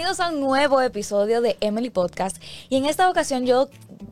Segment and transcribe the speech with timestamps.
[0.00, 2.42] bienvenidos a un nuevo episodio de Emily Podcast.
[2.70, 3.68] Y en esta ocasión yo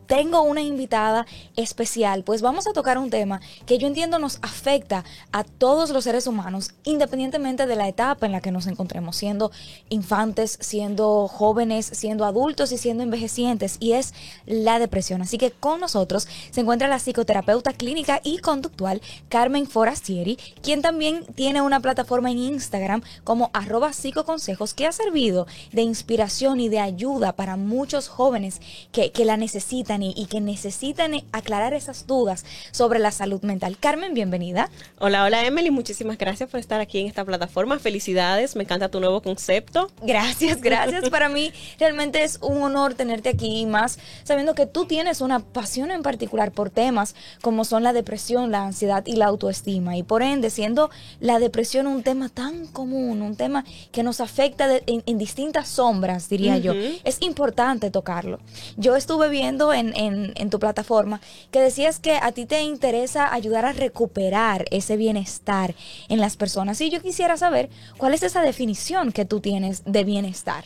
[0.09, 5.05] tengo una invitada especial, pues vamos a tocar un tema que yo entiendo nos afecta
[5.31, 9.51] a todos los seres humanos, independientemente de la etapa en la que nos encontremos, siendo
[9.89, 14.15] infantes, siendo jóvenes, siendo adultos y siendo envejecientes, y es
[14.47, 15.21] la depresión.
[15.21, 21.23] Así que con nosotros se encuentra la psicoterapeuta clínica y conductual Carmen Forastieri, quien también
[21.35, 26.79] tiene una plataforma en Instagram como arroba psicoconsejos que ha servido de inspiración y de
[26.79, 28.59] ayuda para muchos jóvenes
[28.91, 33.77] que, que la necesitan y, que necesitan aclarar esas dudas sobre la salud mental.
[33.79, 34.69] Carmen, bienvenida.
[34.99, 37.79] Hola, hola Emily, muchísimas gracias por estar aquí en esta plataforma.
[37.79, 39.89] Felicidades, me encanta tu nuevo concepto.
[40.01, 41.09] Gracias, gracias.
[41.09, 45.39] Para mí realmente es un honor tenerte aquí y más sabiendo que tú tienes una
[45.39, 49.97] pasión en particular por temas como son la depresión, la ansiedad y la autoestima.
[49.97, 50.89] Y por ende, siendo
[51.19, 56.57] la depresión un tema tan común, un tema que nos afecta en, distintas sombras, diría
[56.57, 58.39] yo, es importante tocarlo.
[58.77, 63.65] Yo estuve viendo en en, tu plataforma que decías que a ti te interesa ayudar
[63.65, 65.75] a recuperar ese bienestar
[66.07, 66.81] en las personas.
[66.81, 70.65] Y yo quisiera saber cuál es esa definición que tú tienes de bienestar.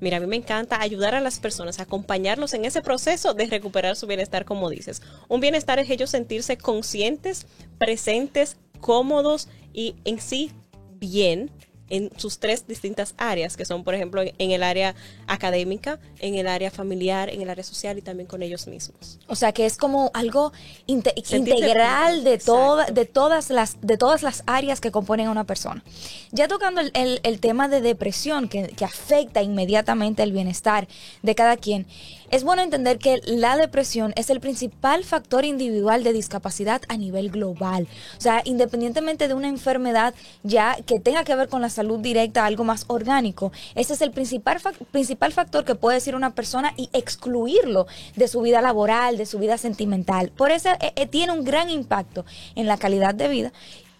[0.00, 3.96] Mira, a mí me encanta ayudar a las personas, acompañarlos en ese proceso de recuperar
[3.96, 5.02] su bienestar, como dices.
[5.28, 7.46] Un bienestar es ellos sentirse conscientes,
[7.78, 10.52] presentes, cómodos y en sí
[10.92, 11.50] bien
[11.90, 14.94] en sus tres distintas áreas, que son, por ejemplo, en, el área
[15.26, 19.18] académica, en el área familiar, en el área social y también con ellos mismos.
[19.26, 20.52] O sea, que es como algo
[20.86, 25.82] integral de, de, todas las, de todas las áreas que componen a una persona.
[26.30, 30.86] Ya tocando el, tema de depresión, que, que afecta inmediatamente el bienestar
[31.22, 31.86] de cada quien,
[32.30, 37.30] es bueno entender que la depresión es el principal factor individual de discapacidad a nivel
[37.30, 37.88] global.
[38.16, 42.46] O sea, independientemente de una enfermedad ya que tenga que ver con la salud directa,
[42.46, 44.60] algo más orgánico, ese es el principal,
[44.90, 47.86] principal factor que puede decir una persona y excluirlo
[48.16, 50.30] de su vida laboral, de su vida sentimental.
[50.30, 52.24] Por eso eh, eh, tiene un gran impacto
[52.54, 53.52] en la calidad de vida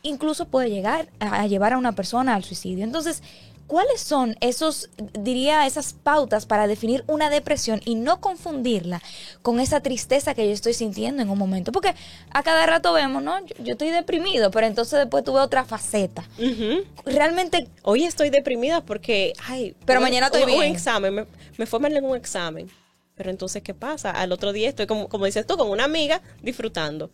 [0.02, 2.84] incluso puede llegar a llevar a una persona al suicidio.
[2.84, 3.22] Entonces,
[3.70, 9.00] ¿cuáles son esos, diría, esas pautas para definir una depresión y no confundirla
[9.42, 11.70] con esa tristeza que yo estoy sintiendo en un momento?
[11.70, 11.94] Porque
[12.32, 13.38] a cada rato vemos, ¿no?
[13.60, 16.28] Yo, estoy deprimido, pero entonces después tuve otra faceta.
[17.06, 17.68] Realmente...
[17.84, 20.58] Hoy estoy deprimida porque, ay, pero mañana estoy bien.
[20.58, 21.26] Un examen, me,
[21.56, 22.68] me fue mal en un examen.
[23.14, 24.10] Pero entonces, ¿qué pasa?
[24.10, 27.08] Al otro día estoy, como, como dices tú, con una amiga disfrutando.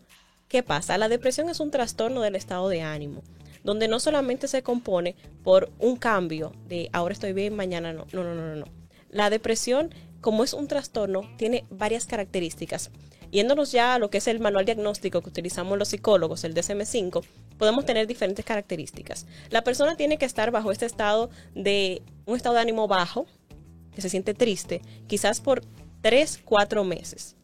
[0.48, 0.96] ¿Qué pasa?
[0.96, 3.22] La depresión es un trastorno del estado de ánimo
[3.66, 8.06] donde no solamente se compone por un cambio de ahora estoy bien, mañana no.
[8.12, 8.66] No, no, no, no.
[9.10, 12.92] La depresión, como es un trastorno, tiene varias características.
[13.32, 17.24] Yéndonos ya a lo que es el manual diagnóstico que utilizamos los psicólogos, el DSM5,
[17.58, 19.26] podemos tener diferentes características.
[19.50, 23.26] La persona tiene que estar bajo este estado de un estado de ánimo bajo,
[23.96, 25.62] que se siente triste, quizás por
[26.02, 27.34] tres, cuatro meses.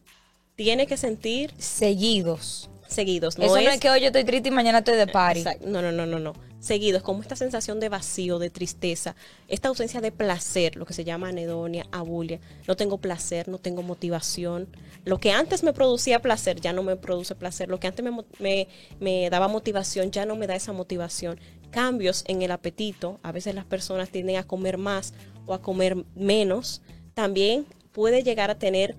[0.55, 3.37] Tiene que sentir seguidos seguidos.
[3.37, 5.43] No Eso es, no es que hoy yo estoy triste y mañana estoy de party.
[5.65, 6.33] No, no, no, no, no.
[6.59, 9.15] Seguidos, como esta sensación de vacío, de tristeza,
[9.49, 12.39] esta ausencia de placer, lo que se llama anedonia, abulia.
[12.67, 14.69] No tengo placer, no tengo motivación.
[15.03, 17.67] Lo que antes me producía placer ya no me produce placer.
[17.67, 18.05] Lo que antes
[18.39, 18.67] me,
[18.99, 21.39] me daba motivación ya no me da esa motivación.
[21.71, 23.19] Cambios en el apetito.
[23.23, 25.13] A veces las personas tienden a comer más
[25.45, 26.81] o a comer menos.
[27.13, 28.95] También puede llegar a tener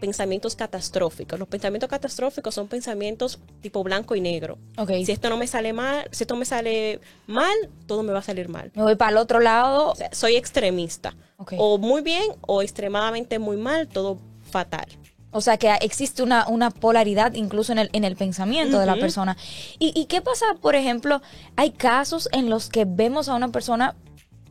[0.00, 1.38] pensamientos catastróficos.
[1.38, 4.58] Los pensamientos catastróficos son pensamientos tipo blanco y negro.
[4.76, 5.04] Okay.
[5.04, 7.54] Si esto no me sale mal, si esto me sale mal,
[7.86, 8.70] todo me va a salir mal.
[8.74, 9.94] Me voy para el otro lado.
[10.12, 11.14] soy extremista.
[11.56, 14.18] O muy bien o extremadamente muy mal, todo
[14.50, 14.86] fatal.
[15.30, 18.96] O sea que existe una, una polaridad incluso en el, en el pensamiento de la
[18.96, 19.36] persona.
[19.78, 21.20] ¿Y, ¿Y qué pasa, por ejemplo?
[21.56, 23.94] Hay casos en los que vemos a una persona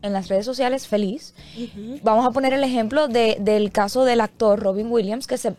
[0.01, 1.33] en las redes sociales feliz.
[2.03, 5.53] Vamos a poner el ejemplo de, del caso del actor Robin Williams, que se,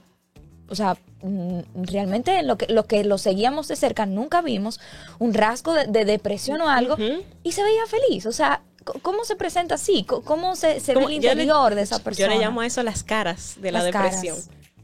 [0.68, 4.80] o sea, mm, realmente lo que, lo que lo seguíamos de cerca nunca vimos
[5.18, 6.96] un rasgo de, depresión o algo
[7.42, 8.26] y se veía feliz.
[8.26, 8.62] O sea,
[9.02, 10.04] ¿cómo se presenta así?
[10.04, 12.28] ¿Cómo se, se ve el interior de esa persona?
[12.28, 14.36] Yo le llamo a eso las caras de la depresión.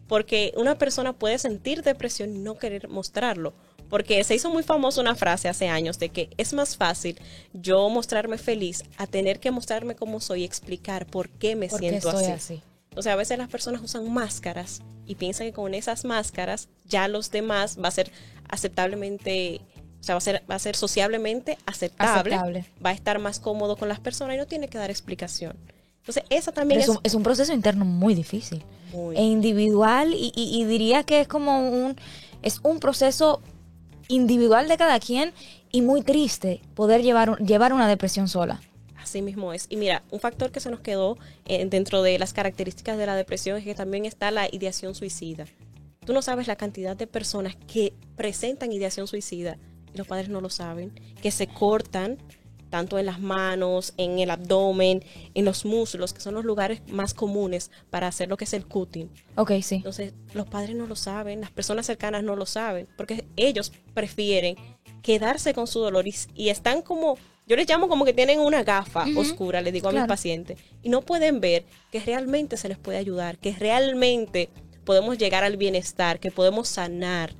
[0.08, 3.54] Porque una persona puede sentir depresión y no querer mostrarlo
[3.88, 7.18] porque se hizo muy famosa una frase hace años de que es más fácil
[7.52, 12.10] yo mostrarme feliz a tener que mostrarme como soy y explicar por qué me siento
[12.10, 12.30] así.
[12.30, 12.62] así.
[12.96, 17.08] O sea, a veces las personas usan máscaras y piensan que con esas máscaras ya
[17.08, 18.10] los demás va a ser
[18.48, 19.60] aceptablemente,
[20.00, 22.36] o sea, va a ser, va a ser sociablemente aceptable,
[22.84, 25.56] va a estar más cómodo con las personas y no tiene que dar explicación.
[25.98, 28.62] Entonces, esa también es, es, un, proceso interno muy difícil
[29.14, 31.96] e individual y, y, diría que es como un,
[32.42, 33.40] es un proceso
[34.08, 35.32] individual de cada quien
[35.70, 38.60] y muy triste poder llevar, llevar una depresión sola.
[38.96, 39.66] Así mismo es.
[39.68, 43.16] Y mira, un factor que se nos quedó eh, dentro de las características de la
[43.16, 45.44] depresión es que también está la ideación suicida.
[46.06, 49.58] Tú no sabes la cantidad de personas que presentan ideación suicida
[49.92, 52.18] y los padres no lo saben, que se cortan
[52.70, 57.14] tanto en las manos, en el abdomen, en los muslos, que son los lugares más
[57.14, 59.10] comunes para hacer lo que es el cutting.
[59.36, 59.76] Ok, sí.
[59.76, 64.56] Entonces, los padres no lo saben, las personas cercanas no lo saben, porque ellos prefieren
[65.02, 69.04] quedarse con su dolor y, están como, yo les llamo como que tienen una gafa
[69.16, 72.98] oscura, le digo a mis pacientes, y no pueden ver que realmente se les puede
[72.98, 74.48] ayudar, que realmente
[74.84, 77.34] podemos llegar al bienestar, que podemos sanar.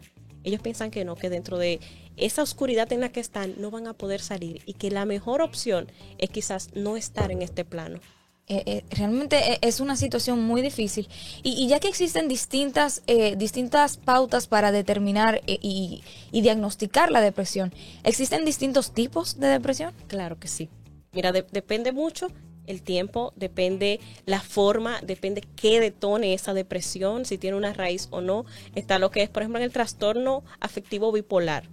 [0.45, 1.81] Ellos piensan que no, que dentro de
[2.17, 5.43] esa oscuridad en la que están no van a poder salir y que la mejor
[5.43, 8.01] opción es quizás no estar en este plano.
[8.47, 11.09] Eh, eh, realmente eh, es una situación muy difícil.
[11.43, 13.03] Y, ya que existen distintas
[13.37, 17.73] distintas pautas para determinar y, diagnosticar la depresión
[18.03, 20.69] existen distintos tipos de depresión claro que sí.
[21.13, 22.29] Mira depende mucho
[22.67, 28.21] el tiempo depende la forma depende qué detone esa depresión si tiene una raíz o
[28.21, 28.45] no.
[28.75, 31.65] Está lo que es por ejemplo en el trastorno afectivo bipolar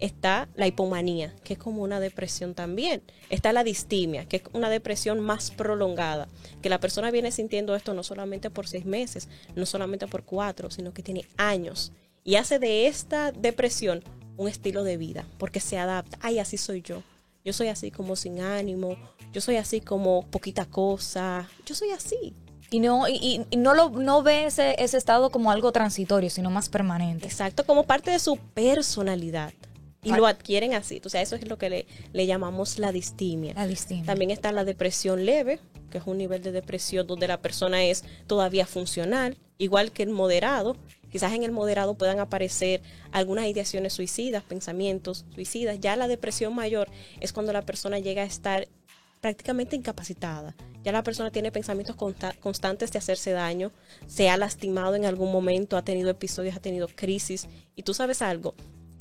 [0.00, 3.02] está la hipomanía, que es como una depresión también.
[3.30, 6.28] Está la distimia, que es una depresión más prolongada,
[6.62, 10.70] que la persona viene sintiendo esto no solamente por seis meses, no solamente por cuatro,
[10.70, 11.92] sino que tiene años.
[12.24, 14.02] Y hace de esta depresión
[14.36, 16.18] un estilo de vida, porque se adapta.
[16.20, 17.02] Ay, así soy yo.
[17.44, 18.96] Yo soy así como sin ánimo,
[19.32, 22.32] yo soy así como poquita cosa, yo soy así.
[22.70, 26.70] Y no, y, no, lo, no ve ese, ese estado como algo transitorio, sino más
[26.70, 27.26] permanente.
[27.26, 29.52] Exacto, como parte de su personalidad
[30.04, 31.00] y lo adquieren así.
[31.04, 33.54] O sea, eso es lo que le, le llamamos la distimia.
[33.54, 34.04] La distimia.
[34.04, 35.58] También está la depresión leve,
[35.90, 40.10] que es un nivel de depresión donde la persona es todavía funcional, igual que el
[40.10, 40.76] moderado.
[41.10, 45.78] Quizás en el moderado puedan aparecer algunas ideaciones suicidas, pensamientos suicidas.
[45.80, 46.88] Ya la depresión mayor
[47.20, 48.68] es cuando la persona llega a estar
[49.24, 50.54] prácticamente incapacitada.
[50.82, 51.96] Ya la persona tiene pensamientos
[52.40, 53.72] constantes de hacerse daño,
[54.06, 57.48] se ha lastimado en algún momento, ha tenido episodios, ha tenido crisis.
[57.74, 58.54] Y tú sabes algo,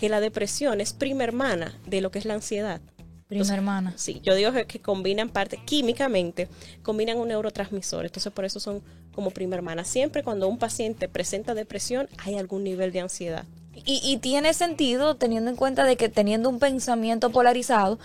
[0.03, 2.81] que la depresión es prima hermana de lo que es la ansiedad.
[3.29, 3.93] Prima hermana.
[3.95, 6.49] Sí, yo digo que combinan parte, químicamente,
[6.81, 8.03] combinan un neurotransmisor.
[8.03, 8.83] Entonces, por eso son
[9.15, 9.85] como prima hermana.
[9.85, 13.45] Siempre cuando un paciente presenta depresión, hay algún nivel de ansiedad.
[13.73, 17.97] Y, y, tiene sentido teniendo en cuenta de que teniendo un pensamiento polarizado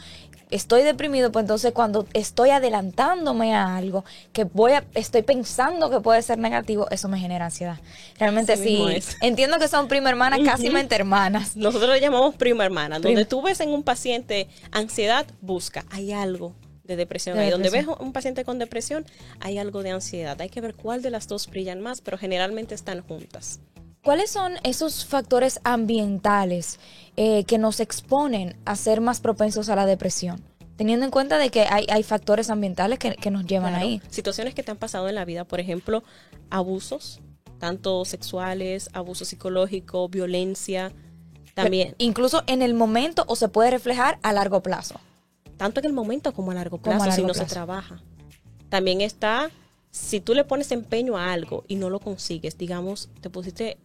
[0.51, 6.01] estoy deprimido, pues entonces cuando estoy adelantándome a algo que voy a, estoy pensando que
[6.01, 7.79] puede ser negativo, eso me genera ansiedad.
[8.19, 8.85] Realmente sí.
[9.21, 11.57] Entiendo que son prima hermanas, casi mente hermanas.
[11.57, 12.99] Nosotros le llamamos prima hermana.
[12.99, 16.55] Donde tú ves en un paciente ansiedad, busca, hay algo
[16.85, 17.39] de depresión.
[17.39, 19.05] ahí donde ves un paciente con depresión,
[19.41, 20.41] hay algo de ansiedad.
[20.41, 23.61] Hay que ver cuál de las dos brillan más, pero generalmente están juntas.
[24.03, 26.79] ¿Cuáles son esos factores ambientales
[27.17, 30.43] eh, que nos exponen a ser más propensos a la depresión?
[30.77, 34.01] Teniendo en cuenta de que hay, factores ambientales que, nos llevan ahí.
[34.11, 36.05] Situaciones que te han pasado en la vida, por ejemplo,
[36.51, 37.21] abusos,
[37.59, 40.93] tanto sexuales, abuso psicológico, violencia,
[41.55, 41.97] también.
[41.99, 45.01] incluso en el momento o se puede reflejar a largo plazo.
[45.57, 48.01] Tanto en el momento como a largo plazo, si no se trabaja.
[48.69, 49.51] También está
[49.99, 53.77] si tú le pones empeño a algo y no lo consigues, digamos, te pusiste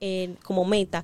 [0.43, 1.03] como meta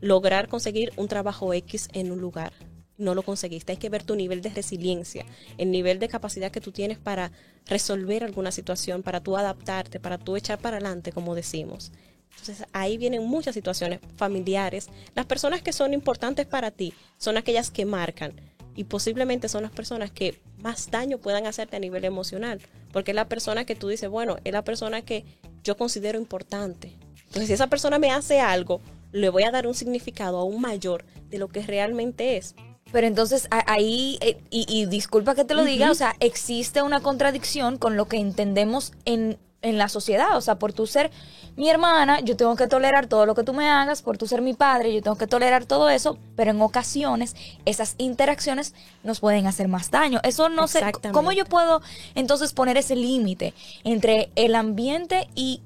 [0.00, 2.52] lograr conseguir un trabajo X en un lugar,
[2.98, 5.24] no lo conseguiste, hay que ver tu nivel de resiliencia,
[5.56, 7.30] el nivel de capacidad que tú tienes para
[7.66, 11.92] resolver alguna situación, para tú adaptarte, para tú echar para adelante, como decimos.
[12.30, 14.88] Entonces ahí vienen muchas situaciones familiares.
[15.14, 18.34] Las personas que son importantes para ti son aquellas que marcan
[18.78, 22.60] y posiblemente son las personas que más daño puedan hacerte a nivel emocional,
[22.92, 25.24] porque es la persona que tú dices, bueno, es la persona que
[25.64, 26.94] yo considero importante.
[27.24, 28.80] Entonces, si esa persona me hace algo,
[29.10, 32.54] le voy a dar un significado aún mayor de lo que realmente es.
[32.92, 37.78] Pero entonces ahí, eh, y, disculpa que te lo diga, o sea, existe una contradicción
[37.78, 40.36] con lo que entendemos en en la sociedad.
[40.36, 41.10] O sea, por tu ser
[41.56, 44.42] mi hermana, yo tengo que tolerar todo lo que tú me hagas, por tu ser
[44.42, 47.34] mi padre, yo tengo que tolerar todo eso, pero en ocasiones
[47.64, 50.20] esas interacciones nos pueden hacer más daño.
[50.22, 50.80] Eso no sé,
[51.12, 51.82] ¿cómo yo puedo
[52.14, 55.62] entonces poner ese límite entre el ambiente y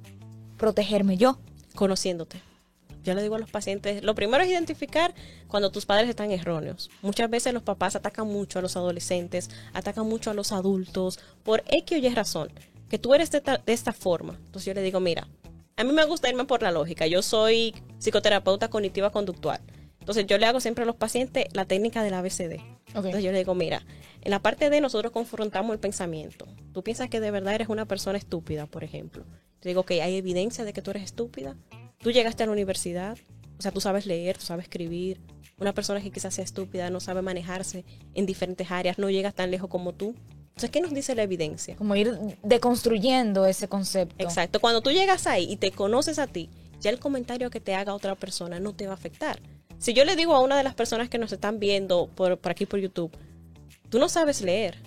[0.57, 1.39] protegerme yo?
[1.75, 2.41] Conociéndote.
[3.05, 5.13] Yo le digo a los pacientes, lo primero es identificar
[5.49, 6.89] cuando tus padres están erróneos.
[7.03, 11.65] Muchas veces los papás atacan mucho a los adolescentes, atacan mucho a los adultos por
[11.67, 12.53] X o Y razón
[12.93, 14.35] que tú eres de, esta forma.
[14.35, 15.27] Entonces yo le digo, mira,
[15.77, 17.07] a mí me gusta irme por la lógica.
[17.07, 19.63] Yo soy psicoterapeuta cognitiva conductual.
[19.99, 22.61] Entonces yo le hago siempre a los pacientes la técnica del ABCD.
[22.89, 23.83] Entonces yo le digo, mira,
[24.21, 26.47] en la parte D nosotros confrontamos el pensamiento.
[26.75, 29.25] Tú piensas que de verdad eres una persona estúpida, por ejemplo.
[29.61, 31.57] Te digo que hay evidencia de que tú eres estúpida.
[31.97, 33.17] Tú llegaste a la universidad,
[33.59, 35.19] o sea, tú sabes leer, tú sabes escribir.
[35.59, 39.51] Una persona que quizás sea estúpida no sabe manejarse en diferentes áreas, no llega tan
[39.51, 40.15] lejos como tú.
[40.53, 41.77] Entonces, ¿qué nos dice la evidencia?
[41.77, 44.15] Como ir deconstruyendo ese concepto.
[44.19, 44.61] Exacto.
[44.61, 47.95] Cuando tú llegas ahí y te conoces a ti, ya el comentario que te haga
[47.95, 49.41] otra persona no te va a afectar.
[49.79, 52.53] Si yo le digo a una de las personas que nos están viendo por, por
[52.53, 53.11] aquí por YouTube,
[53.89, 54.79] tú no sabes leer,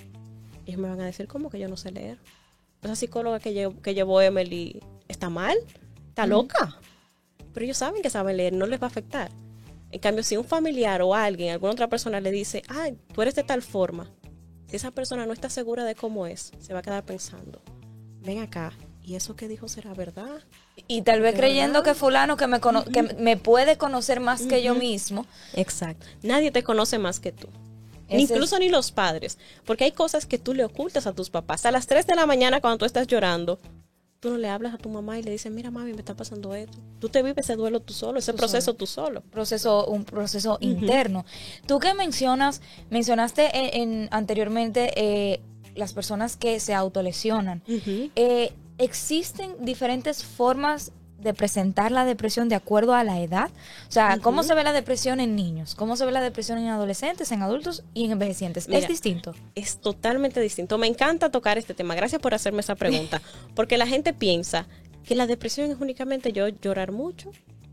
[0.65, 2.17] ellos me van a decir, ¿cómo que yo no sé leer?
[2.81, 5.57] Esa psicóloga que, llevo, que llevó Emily está mal,
[6.09, 6.79] está loca.
[7.53, 9.31] Pero ellos saben que saben leer, no les va a afectar.
[9.91, 13.35] En cambio, si un familiar o alguien, alguna otra persona le dice, ay, tú eres
[13.35, 14.11] de tal forma,
[14.67, 17.61] si esa persona no está segura de cómo es, se va a quedar pensando,
[18.21, 20.43] ven acá, ¿y eso que dijo será verdad?
[20.87, 22.59] Y tal vez creyendo que fulano que me,
[22.91, 25.25] que me puede conocer más que yo mismo.
[25.53, 26.05] Exacto.
[26.21, 27.47] Nadie te conoce más que tú.
[28.09, 29.37] Incluso ni los padres.
[29.65, 31.65] Porque hay cosas que tú le ocultas a tus papás.
[31.65, 33.59] A las 3 de la mañana cuando tú estás llorando,
[34.25, 36.55] tú no le hablas a tu mamá y le dices, mira mami, me está pasando
[36.55, 36.79] esto.
[36.97, 39.21] Tú te vives ese duelo tú solo, ese proceso tú solo.
[39.21, 41.25] Proceso, un proceso interno.
[41.67, 45.41] Tú que mencionas, mencionaste en, anteriormente eh,
[45.75, 47.61] las personas que se autolesionan.
[47.67, 50.91] eh, existen diferentes formas
[51.25, 53.49] de presentar la depresión de acuerdo a la edad.
[53.89, 55.75] O sea, ¿cómo se ve la depresión en niños?
[55.75, 58.69] ¿Cómo se ve la depresión en adolescentes, en adultos y en envejecientes?
[58.69, 59.33] ¿Es distinto?
[59.55, 60.77] Es totalmente distinto.
[60.77, 61.95] Me encanta tocar este tema.
[61.95, 63.21] Gracias por hacerme esa pregunta.
[63.55, 64.67] Porque la gente piensa
[65.03, 67.31] que la depresión es únicamente yo llorar mucho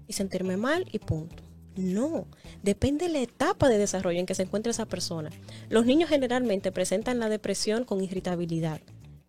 [0.08, 1.42] y sentirme mal y punto.
[1.76, 2.26] No,
[2.62, 5.30] depende de la etapa de desarrollo en que se encuentra esa persona.
[5.68, 8.80] Los niños generalmente presentan la depresión con irritabilidad,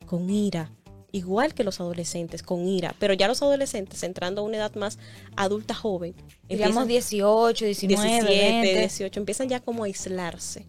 [0.05, 0.71] con ira,
[1.13, 2.93] igual que los adolescentes, con ira.
[2.99, 4.99] Pero ya los adolescentes, entrando a una edad más
[5.37, 6.13] adulta joven,
[6.49, 10.67] digamos 18, 19, 17, 18, empiezan ya como a aislarse,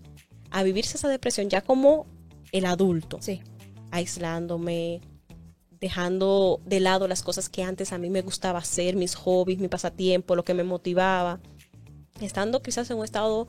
[0.50, 2.06] a vivirse esa depresión ya como
[2.52, 3.18] el adulto.
[3.20, 3.42] Sí.
[3.90, 5.00] Aislándome,
[5.80, 9.68] dejando de lado las cosas que antes a mí me gustaba hacer, mis hobbies, mi
[9.68, 11.40] pasatiempo, lo que me motivaba.
[12.20, 13.48] Estando quizás en un estado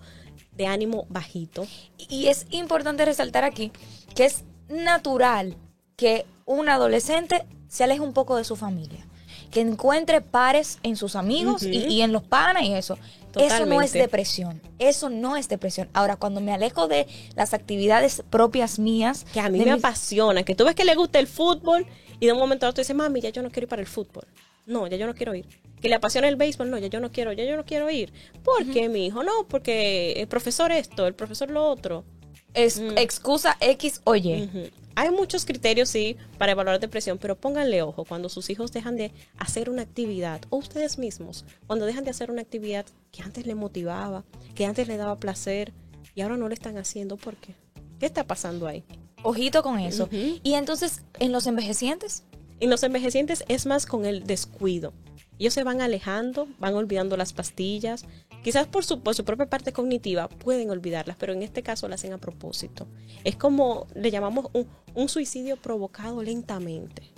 [0.53, 1.67] de ánimo bajito.
[1.97, 3.71] Y es importante resaltar aquí
[4.15, 5.57] que es natural
[5.95, 9.05] que un adolescente se aleje un poco de su familia,
[9.51, 12.97] que encuentre pares en sus amigos y, en los panas y eso.
[13.35, 15.89] Eso no es depresión, eso no es depresión.
[15.93, 19.25] Ahora, cuando me alejo de las actividades propias mías...
[19.33, 21.85] Que a mí me apasiona, que tú ves que le gusta el fútbol
[22.19, 23.87] y de un momento a otro dice, mami, ya yo no quiero ir para el
[23.87, 24.25] fútbol.
[24.65, 25.45] No, ya yo no quiero ir.
[25.81, 28.11] Que le apasiona el béisbol, no, ya yo no quiero, ya yo no quiero ir.
[28.43, 29.23] ¿Por qué, mi hijo?
[29.23, 32.03] No, porque el profesor esto, el profesor lo otro.
[32.55, 34.71] Es excusa X o Y.
[34.97, 39.11] Hay muchos criterios, sí, para evaluar depresión, pero pónganle ojo cuando sus hijos dejan de
[39.37, 43.55] hacer una actividad, o ustedes mismos, cuando dejan de hacer una actividad que antes le
[43.55, 44.23] motivaba,
[44.55, 45.73] que antes le daba placer,
[46.15, 47.55] y ahora no le están haciendo, ¿por qué?
[47.99, 48.85] ¿Qué está pasando ahí?
[49.21, 50.07] Ojito con eso.
[50.11, 52.23] Y entonces, ¿en los envejecientes?
[52.61, 54.93] En los envejecientes es más con el descuido.
[55.37, 58.05] Ellos se van alejando, van olvidando las pastillas,
[58.45, 61.95] Quizás por su, por su propia parte cognitiva pueden olvidarlas, pero en este caso lo
[61.95, 62.85] hacen a propósito.
[63.23, 64.51] Es como le llamamos
[64.93, 67.11] un, suicidio provocado lentamente.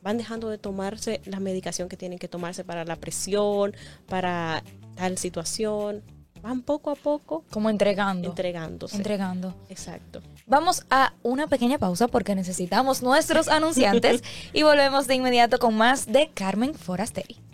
[0.00, 3.74] Van dejando de tomarse la medicación que tienen que tomarse para la presión,
[4.06, 6.02] para tal situación.
[6.40, 7.44] Van poco a poco.
[7.50, 8.30] Como entregando.
[8.30, 8.96] Entregándose.
[8.96, 9.54] Entregando.
[9.68, 10.22] Exacto.
[10.46, 14.22] Vamos a una pequeña pausa porque necesitamos nuestros anunciantes
[14.54, 17.49] y volvemos de inmediato con más de Carmen Forasteri.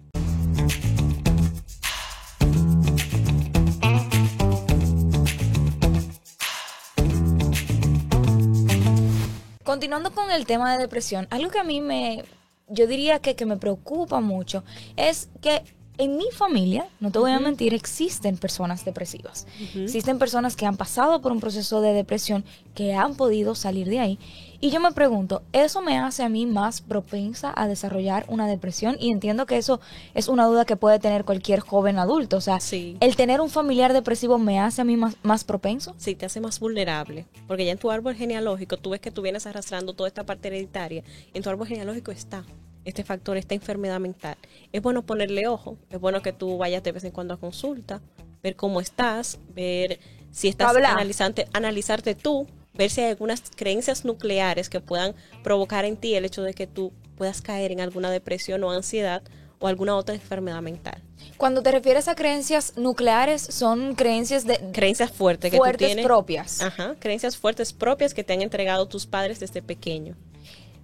[9.76, 12.25] Continuando con el tema de depresión, algo que a mí me,
[12.66, 14.64] yo diría que, que me preocupa mucho
[14.97, 15.64] es que
[15.99, 19.47] en mi familia, no te voy a mentir, existen personas depresivas.
[19.75, 24.00] Existen personas que han pasado por un proceso de depresión, que han podido salir de
[24.00, 24.19] ahí.
[24.61, 28.97] Y yo me pregunto, ¿eso me hace a mí más propensa a desarrollar una depresión?
[28.99, 29.81] Y entiendo que eso
[30.15, 32.38] es una duda que puede tener cualquier joven adulto.
[32.38, 35.95] O sea, ¿el tener un familiar depresivo me hace a mí más, más propenso?
[35.99, 37.26] Sí, te hace más vulnerable.
[37.47, 40.49] Porque ya en tu árbol genealógico, tú ves que tú vienes arrastrando toda esta parte
[40.49, 41.05] hereditaria.
[41.35, 42.45] En tu árbol genealógico está
[42.87, 44.37] este factor, esta enfermedad mental.
[44.73, 48.00] Es bueno ponerle ojo, es bueno que tú vayas de vez en cuando a consulta,
[48.43, 49.99] ver cómo estás, ver
[50.31, 55.97] si estás analizando, analizarte tú, ver si hay algunas creencias nucleares que puedan provocar en
[55.97, 59.23] ti el hecho de que tú puedas caer en alguna depresión o ansiedad
[59.59, 61.02] o alguna otra enfermedad mental.
[61.38, 66.05] Cuando te refieres a creencias nucleares, son creencias de creencias fuertes que fuertes tú tienes,
[66.05, 66.62] propias.
[66.62, 70.14] Ajá, creencias fuertes propias que te han entregado tus padres desde pequeño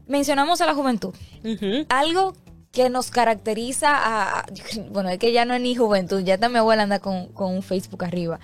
[0.06, 1.14] mencionamos a la juventud.
[1.88, 2.34] Algo
[2.72, 4.46] que nos caracteriza a,
[4.90, 7.62] bueno, es que ya no es ni juventud, ya está mi abuela anda con, un
[7.62, 8.40] Facebook arriba.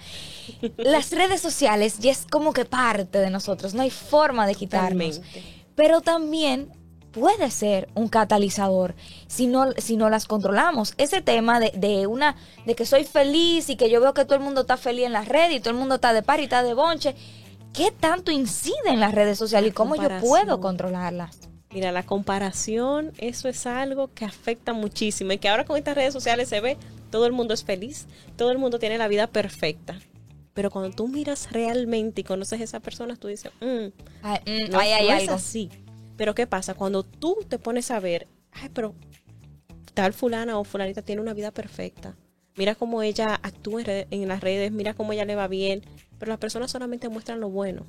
[0.77, 5.23] Las redes sociales ya es como que parte de nosotros, no hay forma de quitarnos.
[5.75, 6.71] Pero también
[7.11, 8.95] puede ser un catalizador
[9.29, 10.93] si no, si no las controlamos.
[10.99, 12.37] Ese tema de, de, una,
[12.67, 15.15] de que soy feliz y que yo veo que todo el mundo está feliz en
[15.15, 17.15] las redes y todo el mundo está de par y está de bonche,
[17.73, 21.48] ¿qué tanto incide en las redes sociales y cómo yo puedo controlarlas?
[21.73, 26.15] Mira, la comparación, eso es algo que afecta muchísimo y que ahora con estas redes
[26.15, 26.79] sociales se ve,
[27.11, 28.07] todo el mundo es feliz,
[28.37, 29.99] todo el mundo tiene la vida perfecta.
[30.55, 33.87] Pero cuando tú miras realmente y conoces a esa persona, tú dices, mm,
[34.25, 35.71] mm, no, es así.
[36.17, 36.75] Pero ¿qué pasa?
[36.75, 38.95] Cuando tú te pones a ver, ay, pero
[39.95, 42.17] tal fulana o fulanita tiene una vida perfecta.
[42.57, 45.83] Mira cómo ella actúa en, las redes, mira cómo ella le va bien.
[46.19, 47.87] Pero las personas solamente muestran lo bueno.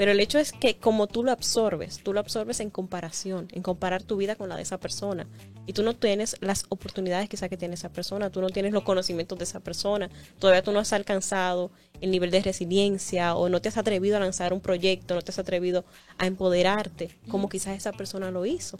[0.00, 3.60] Pero el hecho es que como tú lo absorbes, tú lo absorbes en comparación, en
[3.60, 5.28] comparar tu vida con la de esa persona.
[5.66, 8.82] Y tú no tienes las oportunidades quizá que tiene esa persona, tú no tienes los
[8.82, 13.60] conocimientos de esa persona, todavía tú no has alcanzado el nivel de resiliencia o no
[13.60, 15.84] te has atrevido a lanzar un proyecto, no te has atrevido
[16.16, 18.78] a empoderarte como quizás esa persona lo hizo.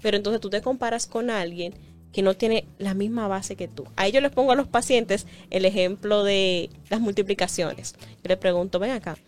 [0.00, 1.74] Pero entonces tú te comparas con alguien
[2.10, 3.84] que no tiene la misma base que tú.
[3.96, 7.96] A ellos les pongo a los pacientes el ejemplo de las multiplicaciones.
[7.98, 9.18] Yo les pregunto, ven acá,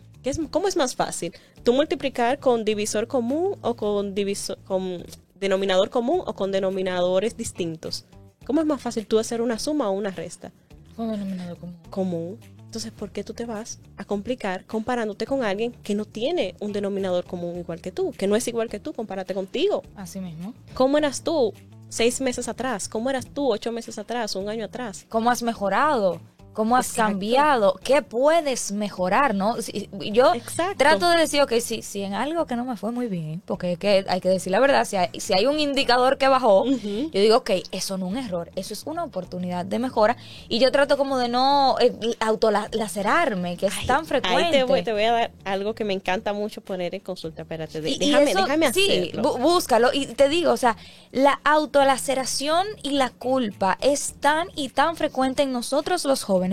[0.50, 1.33] ¿Cómo es más fácil?
[1.62, 5.04] ¿Tú multiplicar con divisor común o con, divisor, con
[5.38, 8.06] denominador común o con denominadores distintos?
[8.45, 10.52] ¿Cómo es más fácil tú hacer una suma o una resta?
[10.97, 11.76] Con denominador común.
[11.90, 12.38] Común.
[12.59, 16.73] Entonces, ¿por qué tú te vas a complicar comparándote con alguien que no tiene un
[16.73, 18.12] denominador común igual que tú?
[18.12, 19.83] Que no es igual que tú, compárate contigo.
[19.95, 20.52] Así mismo.
[20.75, 21.54] ¿Cómo eras tú
[21.88, 22.88] seis meses atrás?
[22.88, 25.06] ¿Cómo eras tú ocho meses atrás, un año atrás?
[25.09, 26.21] ¿Cómo has mejorado?
[26.56, 29.56] Cómo has cambiado, qué puedes mejorar, ¿no?
[29.92, 30.32] yo
[30.78, 33.76] trato de decir, ok, si, si en algo que no me fue muy bien, porque
[34.08, 37.36] hay que decir la verdad, si hay, si hay un indicador que bajó, yo digo,
[37.36, 40.16] ok, eso no es un error, eso es una oportunidad de mejora,
[40.48, 44.56] y yo trato como de no eh, autolacerarme, que es tan frecuente.
[44.56, 47.82] Te voy, te voy a dar algo que me encanta mucho poner en consulta, espérate,
[47.82, 49.34] déjame, déjame hacerlo.
[49.34, 50.78] Sí, búscalo, y te digo, o sea,
[51.12, 56.46] la autolaceración y la culpa es tan y tan frecuente en nosotros los jóvenes,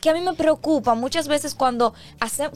[0.00, 1.94] que a mí me preocupa muchas veces cuando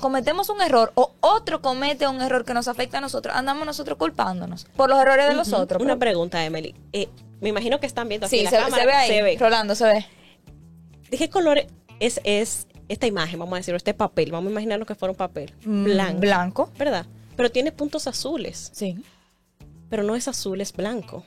[0.01, 3.99] cometemos un error o otro comete un error que nos afecta a nosotros, andamos nosotros
[3.99, 5.83] culpándonos por los errores de los otros.
[5.83, 6.75] Una pregunta, Emily.
[6.93, 7.09] Eh,
[7.41, 8.77] me imagino que están viendo aquí la se, cámara.
[8.77, 9.37] Se ve ahí, se ve.
[9.39, 10.07] Rolando, se ve.
[11.11, 11.67] ¿De qué color
[12.01, 14.33] es, es esta imagen, vamos a decirlo, este papel?
[14.33, 15.53] Vamos a imaginar lo que fuera un papel.
[15.65, 16.21] Mm, blanco.
[16.21, 16.71] Blanco.
[16.79, 17.07] ¿Verdad?
[17.37, 18.71] Pero tiene puntos azules.
[18.75, 18.97] Sí.
[19.91, 21.25] Pero no es azul, es blanco.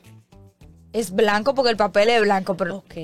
[0.91, 2.77] Es blanco porque el papel es blanco, pero...
[2.77, 2.95] Ok.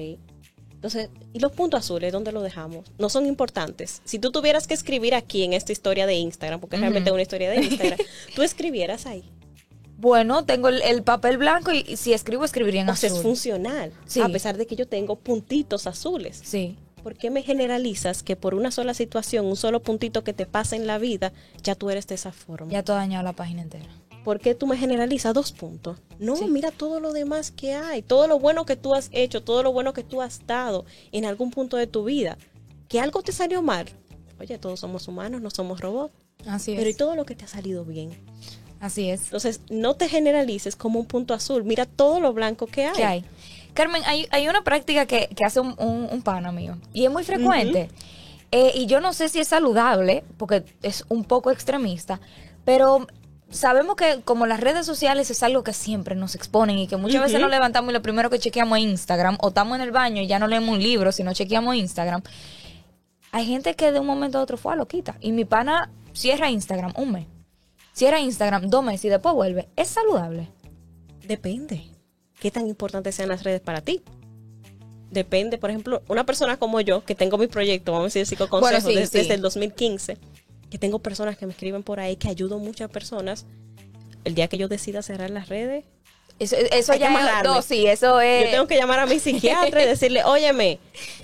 [0.86, 2.86] Entonces, ¿y los puntos azules dónde los dejamos?
[3.00, 4.04] No son importantes.
[4.06, 7.24] Si tú tuvieras que escribir aquí en esta historia de Instagram, porque realmente es una
[7.24, 7.98] historia de Instagram,
[8.36, 9.24] tú escribieras ahí.
[9.98, 13.10] Bueno, tengo el, papel blanco y, si escribo, escribiría en o azul.
[13.10, 16.39] Sea, es funcional, a pesar de que yo tengo puntitos azules.
[16.43, 16.78] Sí.
[17.02, 20.76] ¿Por qué me generalizas que por una sola situación, un solo puntito que te pasa
[20.76, 22.71] en la vida, ya tú eres de esa forma?
[22.71, 23.89] Ya tú has dañado la página entera.
[24.26, 26.00] ¿Por qué tú me generalizas dos puntos?
[26.18, 29.62] No, mira todo lo demás que hay, todo lo bueno que tú has hecho, todo
[29.62, 32.40] lo bueno que tú has dado en algún punto de tu vida.
[32.90, 33.86] Que algo te salió mal.
[34.40, 36.12] Oye, todos somos humanos, no somos robots.
[36.48, 36.80] Así es.
[36.80, 38.18] Pero y todo lo que te ha salido bien.
[38.80, 39.26] Así es.
[39.26, 41.64] Entonces, no te generalices como un punto azul.
[41.64, 43.04] Mira todo lo blanco que hay.
[43.04, 43.26] hay?
[43.76, 47.90] Carmen, hay, una práctica que, hace un, un, pana mío y es muy frecuente.
[48.52, 52.22] Eh, y yo no sé si es saludable, porque es un poco extremista,
[52.64, 53.06] pero
[53.49, 57.21] sabemos que como las redes sociales es algo que siempre nos exponen y que muchas
[57.21, 60.21] veces nos levantamos y lo primero que chequeamos es Instagram o estamos en el baño
[60.21, 62.21] y ya no leemos un libro, sino chequeamos Instagram.
[63.31, 65.17] Hay gente que de un momento a otro fue a lo quita.
[65.19, 67.27] Y mi pana cierra Instagram un mes.
[67.93, 69.67] Cierra Instagram dos meses y después vuelve.
[69.75, 70.49] ¿Es saludable?
[71.27, 71.84] Depende.
[72.39, 74.01] ¿Qué tan importantes sean las redes para ti?
[75.12, 78.93] Depende, por ejemplo, una persona como yo, que tengo mi proyecto, vamos a decir, psicoconsejos
[78.93, 80.17] desde, desde el 2015
[80.69, 83.45] que tengo personas que me escriben por ahí, que ayudo muchas personas.
[84.23, 85.86] El día que yo decida cerrar las redes,
[86.39, 86.58] eso,
[86.95, 88.45] ya es, no, sí, eso es.
[88.45, 90.80] Yo tengo que llamar a mi psiquiatra y decirle, óyeme,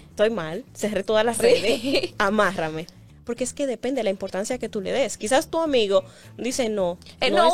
[0.10, 2.88] estoy mal, cerré todas las redes, amárrame.
[3.26, 5.18] Porque es que depende de la importancia que tú le des.
[5.18, 6.04] Quizás tu amigo
[6.38, 6.98] dice no.
[7.20, 7.54] Eh, no,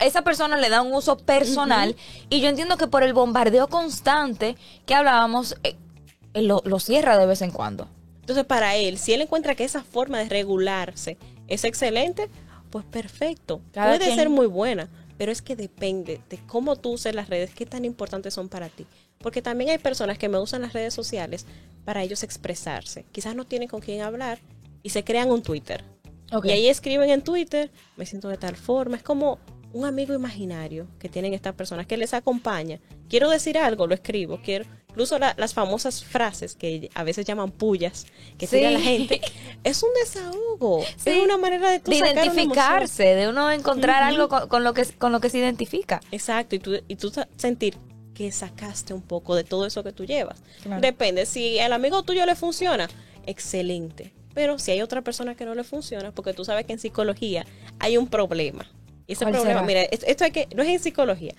[0.00, 1.94] esa persona le da un uso personal
[2.28, 5.76] y yo entiendo que por el bombardeo constante que hablábamos, eh,
[6.34, 7.88] lo, lo cierra de vez en cuando.
[8.26, 12.28] Entonces, para él, si él encuentra que esa forma de regularse es excelente,
[12.70, 13.60] pues perfecto.
[13.72, 17.66] Puede ser muy buena, pero es que depende de cómo tú uses las redes, qué
[17.66, 18.84] tan importantes son para ti.
[19.18, 21.46] Porque también hay personas que me usan las redes sociales
[21.84, 23.04] para ellos expresarse.
[23.12, 24.40] Quizás no tienen con quién hablar
[24.82, 25.84] y se crean un Twitter.
[26.42, 28.96] Y ahí escriben en Twitter, me siento de tal forma.
[28.96, 29.38] Es como
[29.72, 32.80] un amigo imaginario que tienen estas personas que les acompaña.
[33.08, 34.40] Quiero decir algo, lo escribo.
[34.42, 34.64] Quiero,
[34.96, 38.06] incluso las famosas frases que a veces llaman pullas,
[38.38, 38.62] que sí.
[38.62, 39.20] la gente,
[39.62, 40.82] es un desahogo.
[41.04, 45.28] Es una manera de, identificarse, de uno encontrar algo con, lo que, con lo que
[45.28, 46.00] se identifica.
[46.10, 47.76] Exacto, y tú, y tú sentir
[48.14, 50.42] que sacaste un poco de todo eso que tú llevas.
[50.80, 52.88] Depende, si el amigo tuyo le funciona,
[53.26, 56.78] excelente Pero si hay otra persona que no le funciona, porque tú sabes que en
[56.78, 57.44] psicología
[57.78, 58.66] hay un problema.
[59.06, 59.66] Y ese ¿Cuál problema, será?
[59.66, 61.34] mira, es- esto hay que, no es en psicología.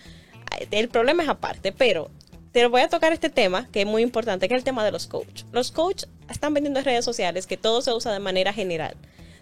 [0.70, 2.12] El problema es aparte, pero
[2.62, 4.92] te voy a tocar este tema que es muy importante, que es el tema de
[4.92, 5.44] los coach.
[5.52, 8.96] Los coach están vendiendo en redes sociales que todo se usa de manera general.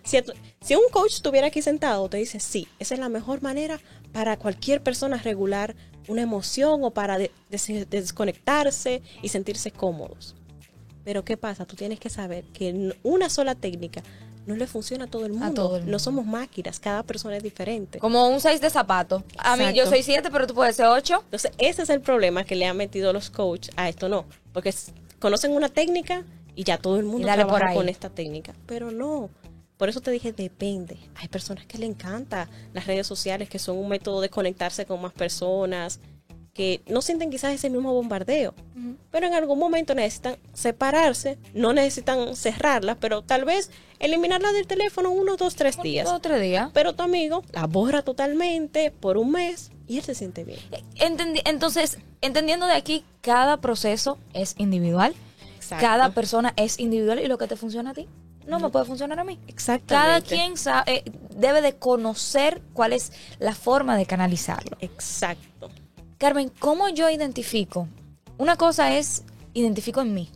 [0.04, 3.80] Si, un coach estuviera aquí sentado, te dice, sí, esa es la mejor manera
[4.12, 5.75] para cualquier persona regular
[6.08, 10.36] una emoción o para de- des- desconectarse y sentirse cómodos.
[11.04, 11.65] Pero ¿qué pasa?
[11.65, 14.04] Tú tienes que saber que una sola técnica
[14.45, 15.53] no le funciona a todo el mundo.
[15.53, 17.99] todo el No somos máquinas, cada persona es diferente.
[17.99, 19.23] Como un 6 de zapato.
[19.38, 21.21] A mí yo soy 7, pero tú puedes ser 8.
[21.25, 24.25] Entonces, ese es el problema que le han metido los coaches a esto, no.
[24.53, 24.73] Porque
[25.19, 26.23] conocen una técnica
[26.55, 27.75] y ya todo el mundo por trabaja ahí.
[27.75, 28.53] con esta técnica.
[28.65, 29.29] Pero no.
[29.77, 30.97] Por eso te dije, depende.
[31.15, 35.01] Hay personas que le encanta las redes sociales, que son un método de conectarse con
[35.01, 35.99] más personas,
[36.56, 38.56] que no sienten quizás ese mismo bombardeo.
[39.12, 45.12] Pero en algún momento necesitan separarse, no necesitan cerrarlas, pero tal vez eliminarla del teléfono
[45.12, 46.08] uno, dos, tres días.
[46.08, 46.72] Otro día.
[46.74, 50.60] Pero tu amigo la borra totalmente por un mes y él se siente bien.
[50.96, 55.13] Entendi- entonces, entendiendo de aquí, cada proceso es individual.
[55.58, 55.86] Exacto.
[55.86, 58.08] Cada persona es individual y lo que te funciona a ti
[58.48, 59.39] no me puede funcionar a mí.
[59.48, 59.88] Exactamente.
[59.89, 61.04] Cada quien sabe,
[61.36, 64.78] debe de conocer cuál es la forma de canalizarlo.
[64.80, 65.70] Exacto.
[66.25, 67.88] Carmen, ¿cómo yo identifico?
[68.39, 70.31] Una cosa es, identifico en mí.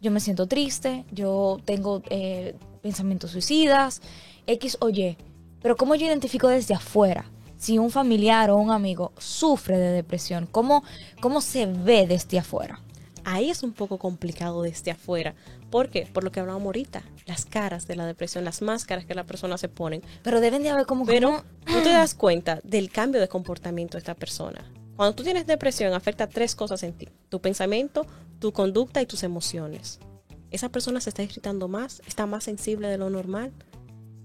[0.00, 4.00] Yo me siento triste, yo tengo eh, pensamientos suicidas,
[4.46, 5.16] X o Y.
[5.60, 7.24] Pero ¿cómo yo identifico desde afuera?
[7.56, 10.84] Si un familiar o un amigo sufre de depresión, ¿cómo,
[11.20, 12.80] cómo se ve desde afuera?
[13.24, 15.34] Ahí es un poco complicado desde afuera.
[15.68, 16.02] ¿Por qué?
[16.12, 17.02] Por lo que hablábamos ahorita.
[17.26, 20.00] Las caras de la depresión, las máscaras que las personas se ponen.
[20.22, 21.04] Pero deben de haber como...
[21.06, 24.64] Pero como- tú te das cuenta del cambio de comportamiento de esta persona.
[24.98, 27.08] Cuando tú tienes depresión, afecta tres cosas en ti.
[27.28, 28.04] Tu pensamiento,
[28.40, 30.00] tu conducta y tus emociones.
[30.50, 33.52] Esa persona se está irritando más, está más sensible de lo normal.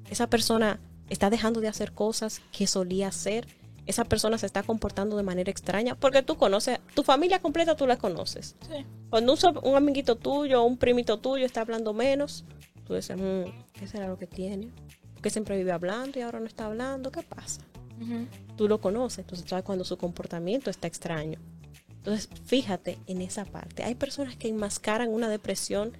[0.09, 3.45] Esa persona está dejando de hacer cosas que solía hacer.
[3.85, 7.85] Esa persona se está comportando de manera extraña porque tú conoces, tu familia completa tú
[7.85, 8.55] la conoces.
[9.11, 12.45] Cuando un, un amiguito tuyo un primito tuyo está hablando menos,
[12.87, 14.71] tú dices, "Mm, ¿qué será lo que tiene?
[15.21, 17.61] Que siempre vive hablando y ahora no está hablando, ¿qué pasa?
[18.57, 21.39] Tú lo conoces, entonces sabes cuando su comportamiento está extraño.
[21.89, 23.83] Entonces, fíjate en esa parte.
[23.83, 25.93] Hay personas que enmascaran una depresión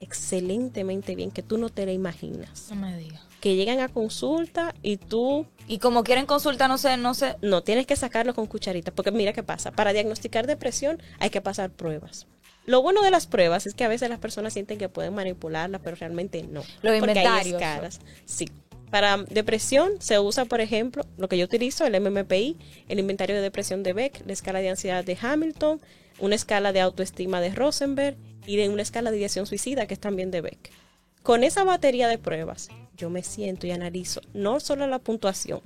[0.00, 2.68] excelentemente bien que tú no te la imaginas.
[2.70, 3.20] No me digas.
[3.40, 7.36] Que llegan a consulta y tú Y como quieren consulta, no sé, no sé.
[7.42, 9.70] no tienes que sacarlo con cucharita, porque mira qué pasa.
[9.70, 12.26] Para diagnosticar depresión hay que pasar pruebas.
[12.66, 15.80] Lo bueno de las pruebas es que a veces las personas sienten que pueden manipularlas,
[15.82, 16.60] pero realmente no.
[16.60, 17.60] Los porque hay inventarios.
[17.60, 18.00] escalas.
[18.24, 18.48] Sí.
[18.90, 22.56] Para depresión se usa, por ejemplo, lo que yo utilizo, el MMPI,
[22.88, 25.80] el inventario de depresión de Beck, la escala de ansiedad de Hamilton,
[26.18, 30.00] una escala de autoestima de Rosenberg y de una escala de ideación suicida que es
[30.00, 30.72] también de Beck.
[31.22, 35.60] Con esa batería de pruebas, yo me siento y analizo no solo la puntuación,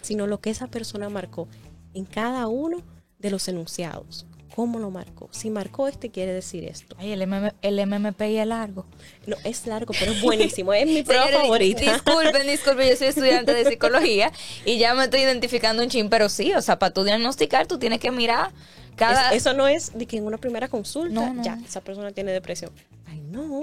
[0.00, 1.48] sino lo que esa persona marcó
[1.94, 2.82] en cada uno
[3.18, 4.26] de los enunciados.
[4.54, 5.28] ¿Cómo lo marcó?
[5.32, 6.94] Si marcó este, quiere decir esto.
[6.98, 8.84] Ay, el, MM, el MMPI es largo.
[9.26, 10.74] No, es largo, pero es buenísimo.
[10.74, 11.80] Es mi prueba favorita.
[11.80, 14.30] Disculpen, disculpen, yo soy estudiante de psicología
[14.66, 17.78] y ya me estoy identificando un chin, pero sí, o sea, para tú diagnosticar, tú
[17.78, 18.50] tienes que mirar
[18.96, 19.30] cada...
[19.30, 22.10] Es- eso no es de que en una primera consulta No, no, ya esa persona
[22.12, 22.72] tiene depresión.
[23.06, 23.62] Ay, no.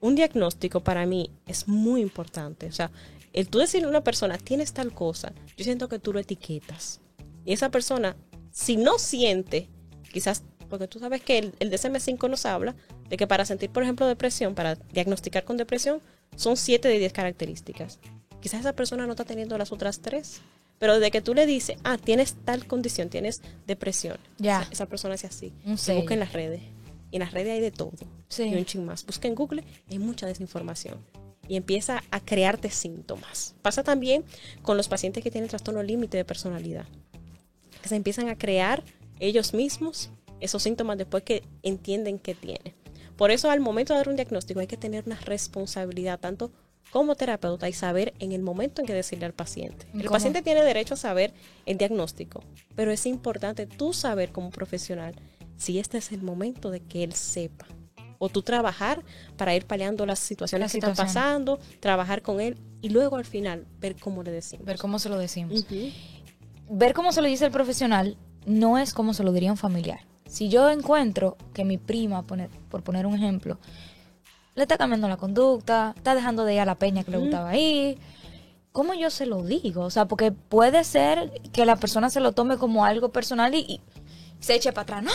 [0.00, 2.66] Un diagnóstico para mí es muy importante.
[2.66, 2.92] O sea,
[3.32, 7.00] el tú decirle a una persona, tienes tal cosa, yo siento que tú lo etiquetas.
[7.44, 8.16] Y esa persona,
[8.52, 9.68] si no siente,
[10.12, 12.74] quizás, porque tú sabes que el, el DSM-5 nos habla
[13.08, 16.00] de que para sentir, por ejemplo, depresión, para diagnosticar con depresión,
[16.36, 17.98] son 7 de 10 características.
[18.40, 20.40] Quizás esa persona no está teniendo las otras tres.
[20.78, 24.60] Pero desde que tú le dices, ah, tienes tal condición, tienes depresión, Ya.
[24.62, 25.52] esa, esa persona es así.
[25.76, 25.98] Sello.
[26.00, 26.62] busca en las redes.
[27.10, 27.90] Y en las redes hay de todo.
[28.28, 28.44] Sí.
[28.44, 29.04] Y un ching más.
[29.04, 30.98] Busca en Google, hay mucha desinformación.
[31.48, 33.56] Y empieza a crearte síntomas.
[33.62, 34.22] Pasa también
[34.62, 36.86] con los pacientes que tienen trastorno límite de personalidad.
[37.82, 38.84] Que se empiezan a crear
[39.20, 42.74] ellos mismos esos síntomas después que entienden que tienen.
[43.16, 46.52] Por eso al momento de dar un diagnóstico hay que tener una responsabilidad tanto
[46.90, 49.86] como terapeuta y saber en el momento en que decirle al paciente.
[49.92, 50.12] ¿Y El cómo?
[50.12, 51.34] paciente tiene derecho a saber
[51.66, 52.42] el diagnóstico,
[52.76, 55.14] pero es importante tú saber como profesional
[55.56, 57.66] si este es el momento de que él sepa.
[58.20, 59.04] O tú trabajar
[59.36, 63.24] para ir paliando las situaciones Las que están pasando, trabajar con él y luego al
[63.24, 64.64] final ver cómo le decimos.
[64.64, 65.64] Ver cómo se lo decimos.
[66.70, 70.00] Ver cómo se lo dice el profesional no es como se lo diría un familiar.
[70.26, 73.58] Si yo encuentro que mi prima, poner- por poner un ejemplo,
[74.54, 77.56] le está cambiando la conducta, está dejando de ir a la peña que le gustaba
[77.56, 77.98] ir,
[78.72, 79.82] ¿cómo yo se lo digo?
[79.84, 83.58] O sea, porque puede ser que la persona se lo tome como algo personal y,
[83.60, 83.80] y
[84.40, 85.02] se eche para atrás.
[85.02, 85.10] No,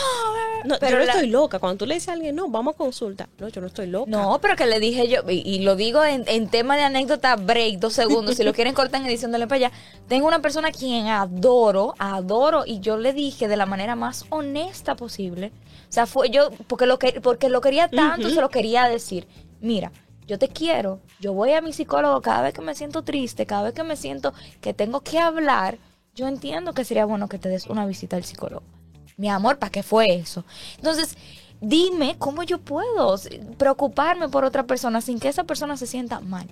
[0.64, 1.58] no pero yo no estoy loca.
[1.58, 3.28] Cuando tú le dices a alguien, no, vamos a consulta.
[3.38, 4.10] No, yo no estoy loca.
[4.10, 7.78] No, pero que le dije yo, y, lo digo en, en, tema de anécdota break,
[7.78, 9.72] dos segundos, si lo quieren cortar en edición, dale para allá.
[10.08, 14.26] Tengo una persona a quien adoro, adoro, y yo le dije de la manera más
[14.28, 15.52] honesta posible.
[15.88, 19.26] O sea, fue yo, porque lo, que, porque lo quería tanto, se lo quería decir.
[19.60, 19.90] Mira,
[20.26, 23.62] yo te quiero, yo voy a mi psicólogo cada vez que me siento triste, cada
[23.62, 25.78] vez que me siento que tengo que hablar,
[26.14, 28.73] yo entiendo que sería bueno que te des una visita al psicólogo
[29.16, 30.44] mi amor, ¿para qué fue eso?
[30.76, 31.16] Entonces,
[31.60, 33.16] dime cómo yo puedo
[33.58, 36.48] preocuparme por otra persona sin que esa persona se sienta mal.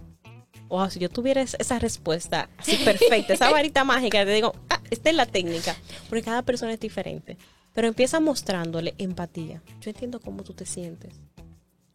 [0.68, 5.11] Wow, si yo tuviera esa respuesta así perfecta, esa varita mágica, te digo, ah, esta
[5.11, 5.77] es la técnica,
[6.09, 7.37] porque cada persona es diferente.
[7.75, 9.62] Pero empieza mostrándole empatía.
[9.81, 11.14] Yo entiendo cómo tú te sientes.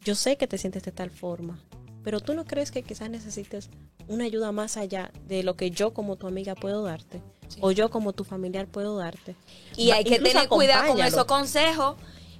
[0.01, 1.59] Yo sé que te sientes de tal forma,
[2.03, 3.69] pero tú no crees que quizás necesites
[4.07, 7.21] una ayuda más allá de lo que yo como tu amiga puedo darte
[7.59, 9.35] o yo como tu familiar puedo darte.
[9.75, 11.95] Y hay que tener cuidado con esos consejos.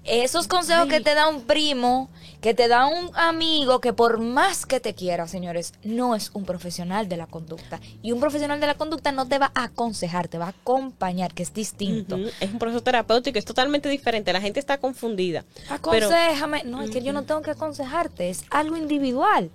[0.07, 4.65] Esos consejos que te da un primo, que te da un amigo, que por más
[4.65, 7.81] que te quiera, señores, no es un profesional de la conducta.
[8.01, 11.33] Y un profesional de la conducta no te va a aconsejar, te va a acompañar,
[11.33, 12.17] que es distinto.
[12.39, 14.31] Es un proceso terapéutico, es totalmente diferente.
[14.31, 15.43] La gente está confundida.
[15.69, 16.63] Aconsejame.
[16.63, 19.51] no, es que yo no tengo que aconsejarte, es algo individual.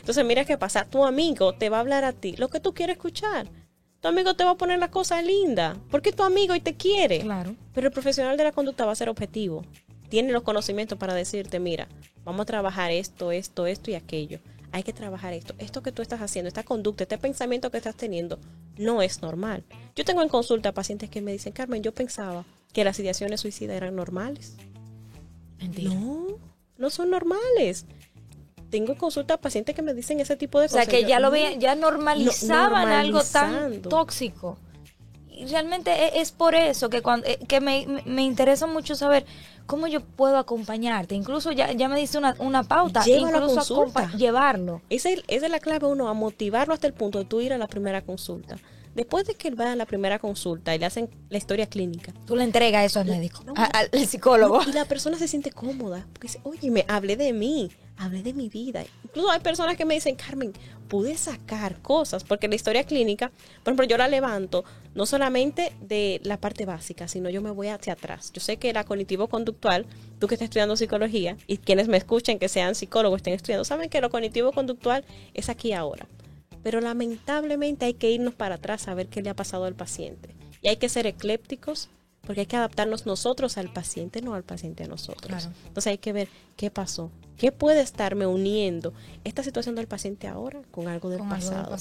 [0.00, 0.84] Entonces, mira qué pasa.
[0.84, 3.48] Tu amigo te va a hablar a ti lo que tú quieres escuchar.
[4.00, 6.74] Tu amigo te va a poner la cosa linda, porque es tu amigo y te
[6.76, 7.20] quiere.
[7.20, 7.56] Claro.
[7.72, 9.64] Pero el profesional de la conducta va a ser objetivo.
[10.08, 11.88] Tiene los conocimientos para decirte, mira,
[12.24, 14.38] vamos a trabajar esto, esto, esto y aquello.
[14.72, 15.54] Hay que trabajar esto.
[15.58, 18.38] Esto que tú estás haciendo, esta conducta, este pensamiento que estás teniendo,
[18.76, 19.64] no es normal.
[19.94, 23.76] Yo tengo en consulta pacientes que me dicen, Carmen, yo pensaba que las ideaciones suicidas
[23.76, 24.56] eran normales.
[25.82, 26.38] No,
[26.76, 27.86] no son normales
[28.70, 30.86] tengo consultas pacientes que me dicen ese tipo de cosas.
[30.86, 34.58] O sea, que ya lo veían, ya normalizaban algo tan tóxico.
[35.30, 39.26] Y realmente e, es, por eso que cuando eh, que me, me, interesa mucho saber
[39.66, 41.14] cómo yo puedo acompañarte.
[41.14, 44.80] Incluso ya, ya me dice una, una pauta, incluso llevarlo.
[44.88, 47.52] Esa es, esa es la clave uno, a motivarlo hasta el punto de tú ir
[47.52, 48.56] a la primera consulta.
[48.94, 52.14] Después de que él va a la primera consulta y le hacen la historia clínica.
[52.24, 54.62] Tú le entregas eso al médico, al, psicólogo.
[54.66, 56.06] y la persona se siente cómoda.
[56.14, 58.84] Porque dice, oye, me hablé de mí, hablé de mi vida.
[59.04, 60.52] Incluso hay personas que me dicen, Carmen,
[60.88, 62.24] pude sacar cosas.
[62.24, 63.30] Porque la historia clínica,
[63.62, 67.68] por ejemplo, yo la levanto no solamente de la parte básica, sino yo me voy
[67.68, 68.32] hacia atrás.
[68.32, 69.86] Yo sé que la cognitivo-conductual,
[70.18, 73.90] tú que estás estudiando psicología y quienes me escuchen que sean psicólogos, estén estudiando, saben
[73.90, 75.04] que lo cognitivo-conductual
[75.34, 76.06] es aquí ahora
[76.66, 80.34] pero lamentablemente hay que irnos para atrás a ver qué le ha pasado al paciente.
[80.62, 81.90] Y hay que ser eclépticos
[82.22, 85.48] porque hay que adaptarnos nosotros al paciente, no al paciente a nosotros.
[85.68, 88.92] Entonces hay que ver qué pasó, qué puede estarme uniendo
[89.24, 91.76] esta situación del paciente ahora con algo del, pasado?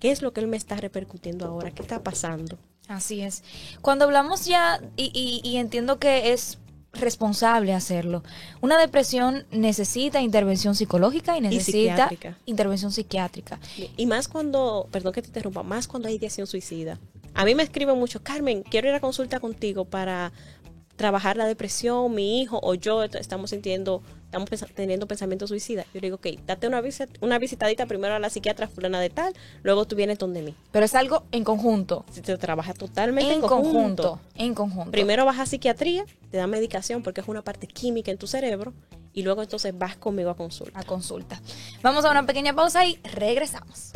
[0.00, 1.70] ¿Qué es lo que él me está repercutiendo ahora?
[1.70, 2.58] ¿Qué está pasando?
[2.88, 3.42] Así es.
[3.80, 6.58] Cuando hablamos ya, y entiendo que es
[7.00, 8.22] responsable hacerlo.
[8.60, 12.10] Una depresión necesita intervención psicológica y necesita
[12.46, 13.60] intervención psiquiátrica.
[13.96, 16.98] Y más cuando, perdón que te interrumpa, más cuando hay ideación suicida.
[17.34, 20.32] A mí me escriben mucho, Carmen, quiero ir a consulta contigo para
[20.96, 25.86] trabajar la depresión, mi hijo o yo estamos sintiendo, estamos teniendo pensamientos suicidas.
[25.94, 29.32] Yo digo, ok, date una, visita, una visitadita primero a la psiquiatra fulana de tal,
[29.62, 30.54] luego tú vienes donde mí.
[30.72, 32.04] Pero es algo en conjunto.
[32.10, 34.20] Se trabaja totalmente en, conjunto.
[34.34, 34.90] En conjunto.
[34.90, 38.74] Primero vas a psiquiatría, te dan medicación porque es una parte química en tu cerebro
[39.12, 40.78] y luego entonces vas conmigo a consulta.
[40.78, 41.40] A consulta.
[41.82, 43.92] Vamos a una pequeña pausa y regresamos.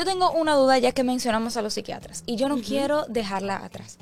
[0.00, 3.62] Yo tengo una duda ya que mencionamos a los psiquiatras y yo no quiero dejarla
[3.62, 3.98] atrás.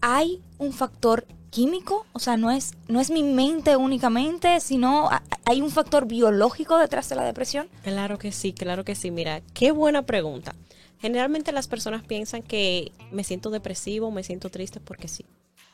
[0.00, 2.04] ¿Hay un factor químico?
[2.12, 5.08] O sea, no es, no es mi mente únicamente, sino
[5.44, 7.68] hay un factor biológico detrás de la depresión.
[7.84, 9.12] Claro que sí, claro que sí.
[9.12, 10.56] Mira, qué buena pregunta.
[10.98, 15.24] Generalmente las personas piensan que me siento depresivo, me siento triste porque sí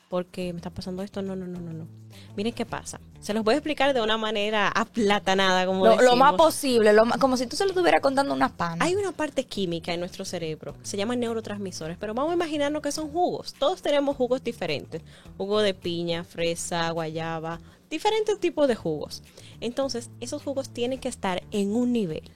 [0.09, 1.21] porque me está pasando esto.
[1.21, 1.87] No, no, no, no, no.
[2.35, 2.99] Miren qué pasa.
[3.19, 7.35] Se los voy a explicar de una manera aplatanada, como lo, lo más posible, como
[7.35, 8.87] si tú se lo estuvieras contando unas panas.
[8.87, 12.91] Hay una parte química en nuestro cerebro, se llaman neurotransmisores, pero vamos a imaginarnos que
[12.91, 13.53] son jugos.
[13.53, 15.01] Todos tenemos jugos diferentes.
[15.37, 19.23] Jugo de piña, fresa, guayaba, diferentes tipos de jugos.
[19.59, 22.31] Entonces, esos jugos tienen que estar en un nivel.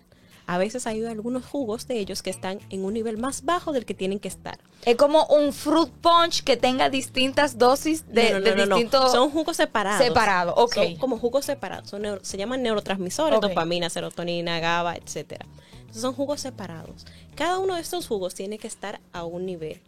[0.52, 3.86] A veces hay algunos jugos de ellos que están en un nivel más bajo del
[3.86, 4.60] que tienen que estar.
[4.84, 9.14] Es como un fruit punch que tenga distintas dosis de, distintos...
[9.14, 10.06] Son jugos separados.
[10.06, 10.74] Separados, ok.
[10.74, 11.96] Son como jugos separados.
[12.24, 15.42] se llaman neurotransmisores, dopamina, serotonina, GABA, etc.
[15.90, 17.06] son jugos separados.
[17.34, 19.82] Cada uno de estos jugos tiene que estar a un nivel.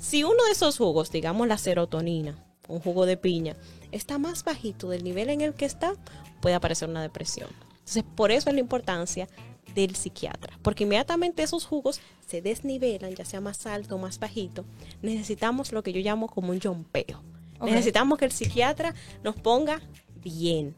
[0.00, 3.54] Si uno de esos jugos, digamos la serotonina, un jugo de piña,
[3.92, 5.94] está más bajito del nivel en el que está,
[6.40, 7.50] puede aparecer una depresión.
[7.88, 9.28] Entonces, por eso es la importancia
[9.74, 14.64] del psiquiatra, porque inmediatamente esos jugos se desnivelan, ya sea más alto o más bajito,
[15.02, 17.22] necesitamos lo que yo llamo como un yompeo.
[17.60, 19.80] Necesitamos que el psiquiatra nos ponga
[20.22, 20.76] bien.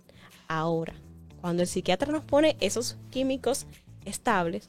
[0.48, 0.94] Ahora,
[1.40, 3.66] cuando el psiquiatra nos pone esos químicos
[4.04, 4.66] estables,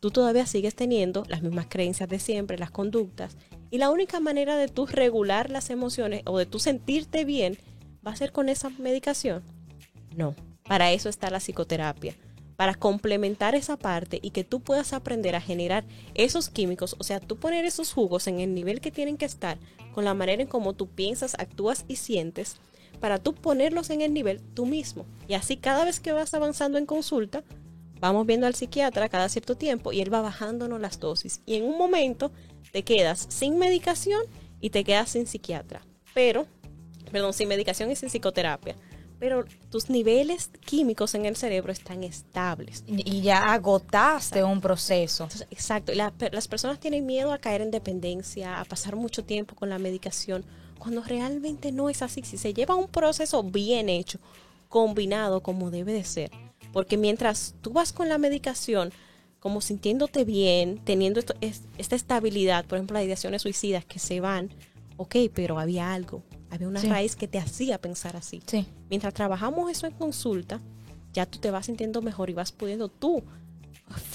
[0.00, 3.36] tú todavía sigues teniendo las mismas creencias de siempre, las conductas,
[3.70, 7.58] y la única manera de tú regular las emociones o de tú sentirte bien
[8.06, 9.42] va a ser con esa medicación.
[10.16, 12.14] No, para eso está la psicoterapia,
[12.56, 17.20] para complementar esa parte y que tú puedas aprender a generar esos químicos, o sea,
[17.20, 19.58] tú poner esos jugos en el nivel que tienen que estar,
[19.92, 22.56] con la manera en cómo tú piensas, actúas y sientes,
[23.00, 25.06] para tú ponerlos en el nivel tú mismo.
[25.28, 27.44] Y así cada vez que vas avanzando en consulta,
[28.00, 31.42] vamos viendo al psiquiatra cada cierto tiempo y él va bajándonos las dosis.
[31.46, 32.32] Y en un momento
[32.72, 34.22] te quedas sin medicación
[34.60, 35.82] y te quedas sin psiquiatra.
[36.14, 36.46] Pero,
[37.12, 38.76] perdón, sin medicación y sin psicoterapia.
[39.18, 42.84] Pero tus niveles químicos en el cerebro están estables.
[42.86, 45.28] Y ya agotaste un proceso.
[45.50, 45.92] exacto.
[45.92, 49.78] Y las personas tienen miedo a caer en dependencia, a pasar mucho tiempo con la
[49.78, 50.44] medicación,
[50.78, 52.22] cuando realmente no es así.
[52.24, 54.18] Si se lleva un proceso bien hecho,
[54.68, 56.30] combinado como debe de ser,
[56.72, 58.92] porque mientras tú vas con la medicación,
[59.40, 64.50] como sintiéndote bien, teniendo esta estabilidad, por ejemplo, las ideaciones suicidas que se van,
[64.96, 68.42] ok, pero había algo, había una raíz que te hacía pensar así.
[68.46, 68.66] Sí.
[68.88, 70.60] Mientras trabajamos eso en consulta,
[71.12, 73.22] ya tú te vas sintiendo mejor y vas pudiendo tú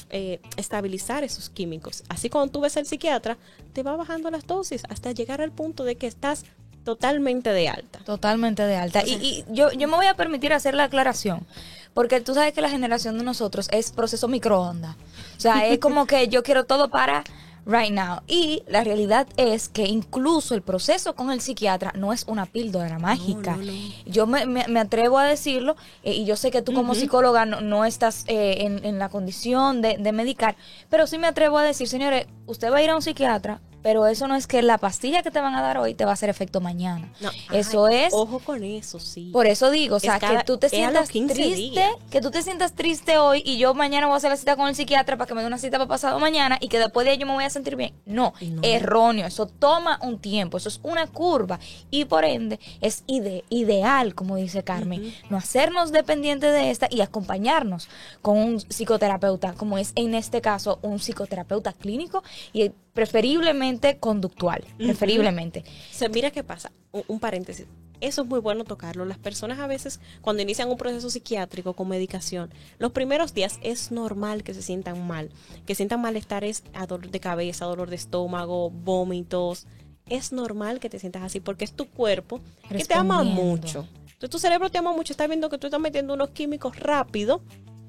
[0.10, 2.04] eh, estabilizar esos químicos.
[2.10, 3.38] Así cuando tú ves al psiquiatra,
[3.74, 6.46] te va bajando las dosis hasta llegar al punto de que estás
[6.84, 8.00] totalmente de alta.
[8.00, 9.04] Totalmente de alta.
[9.06, 11.46] y, y yo, yo me voy a permitir hacer la aclaración.
[11.94, 14.96] Porque tú sabes que la generación de nosotros es proceso microondas.
[15.38, 17.24] O sea, es como que yo quiero todo para
[17.66, 18.22] right now.
[18.28, 23.00] Y la realidad es que incluso el proceso con el psiquiatra no es una píldora
[23.00, 23.58] mágica.
[24.06, 27.86] Yo me, me, atrevo a decirlo eh, y yo sé que tú como psicóloga no,
[27.86, 30.56] estás eh, en, en, la condición de, de medicar,
[30.90, 34.06] pero sí me atrevo a decir, señores, usted va a ir a un psiquiatra pero
[34.06, 36.14] eso no es que la pastilla que te van a dar hoy te va a
[36.14, 37.12] hacer efecto mañana.
[37.20, 38.14] No, eso es.
[38.14, 39.30] Ojo con eso, sí.
[39.34, 43.18] Por eso digo, o sea, que tú te sientas triste, que tú te sientas triste
[43.18, 45.42] hoy y yo mañana voy a hacer la cita con el psiquiatra para que me
[45.42, 47.76] dé una cita para pasado mañana y que después de ello me voy a sentir
[47.76, 47.94] bien.
[48.06, 49.28] No, erróneo.
[49.28, 51.60] Eso toma un tiempo, eso es una curva
[51.90, 57.90] y por ende es ideal, como dice Carmen, no hacernos dependientes de esta y acompañarnos
[58.22, 65.64] con un psicoterapeuta, como es en este caso un psicoterapeuta clínico y preferiblemente conductual, preferiblemente.
[65.92, 66.72] Se mira qué pasa,
[67.08, 67.68] un, paréntesis.
[68.02, 69.06] Eso es muy bueno tocarlo.
[69.06, 73.92] Las personas a veces, cuando inician un proceso psiquiátrico con medicación, los primeros días es
[73.92, 75.30] normal que se sientan mal,
[75.66, 79.68] que sientan malestares a dolor de cabeza, dolor de estómago, vómitos.
[80.08, 83.88] Es normal que te sientas así porque es tu cuerpo que te ama mucho.
[84.04, 87.42] Entonces tu cerebro te ama mucho, está viendo que tú estás metiendo unos químicos rápido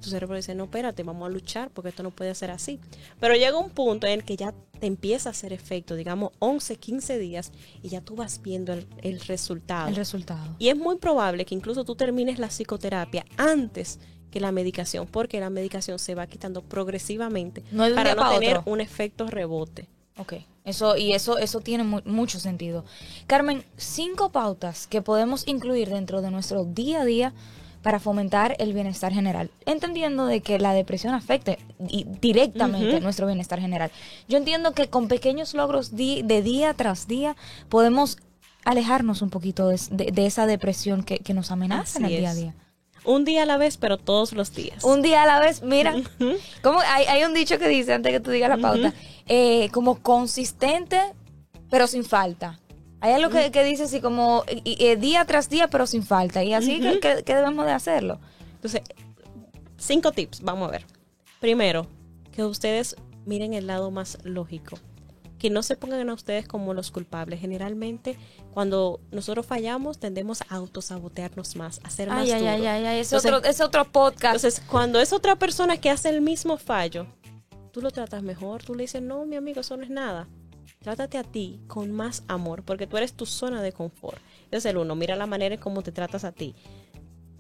[0.03, 2.79] tu cerebro dice, no, espérate, vamos a luchar porque esto no puede ser así.
[3.21, 6.77] Pero llega un punto en el que ya te empieza a hacer efecto, digamos 11,
[6.77, 9.89] 15 días, y ya tú vas viendo el, resultado.
[9.89, 10.57] El resultado.
[10.59, 13.99] Y es muy probable que incluso tú termines la psicoterapia antes
[14.31, 17.63] que la medicación, porque la medicación se va quitando progresivamente
[17.95, 19.89] para no tener un efecto rebote.
[20.19, 20.35] Ok,
[20.65, 22.85] eso, y eso, eso tiene mucho sentido.
[23.27, 27.35] Carmen, cinco pautas que podemos incluir dentro de nuestro día a día
[27.83, 31.59] para fomentar el bienestar general, entendiendo de que la depresión afecte
[32.21, 33.91] directamente nuestro bienestar general.
[34.29, 37.37] Yo entiendo que con pequeños logros de día tras día
[37.69, 38.19] podemos
[38.65, 42.55] alejarnos un poquito de, esa depresión que, nos amenaza en el día a día.
[43.05, 44.85] Un día a la vez, pero todos los días.
[44.85, 45.95] Un día a la vez, mira,
[46.63, 48.95] como hay, un dicho que dice, antes que tú digas la pauta,
[49.27, 51.01] eh, como consistente,
[51.69, 52.61] pero sin falta.
[53.03, 54.45] Hay algo que, que dice así como
[54.99, 56.45] día tras día, pero sin falta.
[56.45, 58.21] Y así que, debemos de hacerlo.
[58.55, 58.83] Entonces,
[59.77, 60.87] cinco tips, vamos a ver.
[61.41, 61.89] Primero,
[62.31, 62.95] que ustedes
[63.27, 64.79] miren el lado más lógico.
[65.41, 67.41] Que no se pongan a ustedes como los culpables.
[67.41, 68.17] Generalmente,
[68.53, 73.13] cuando nosotros fallamos, tendemos a autosabotearnos más, a hacer más ay, Ay, ay, ay, es,
[73.13, 74.37] otro, es otro podcast.
[74.37, 77.09] Entonces, cuando es otra persona que hace el mismo fallo,
[77.73, 80.29] tú lo tratas mejor, tú le dices, no, mi amigo, eso no es nada
[80.81, 84.19] Trátate a ti con más amor, porque tú eres tu zona de confort.
[84.49, 84.95] Ese es el uno.
[84.95, 86.55] Mira la manera en cómo te tratas a ti.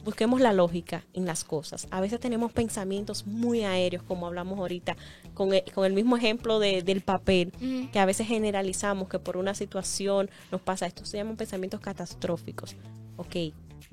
[0.04, 1.86] Busquemos la lógica en las cosas.
[1.90, 4.96] A veces tenemos pensamientos muy aéreos, como hablamos ahorita,
[5.34, 7.52] con el, mismo ejemplo del papel,
[7.92, 11.04] que a veces generalizamos que por una situación nos pasa esto.
[11.04, 12.74] Se llaman pensamientos catastróficos.
[13.16, 13.36] Ok,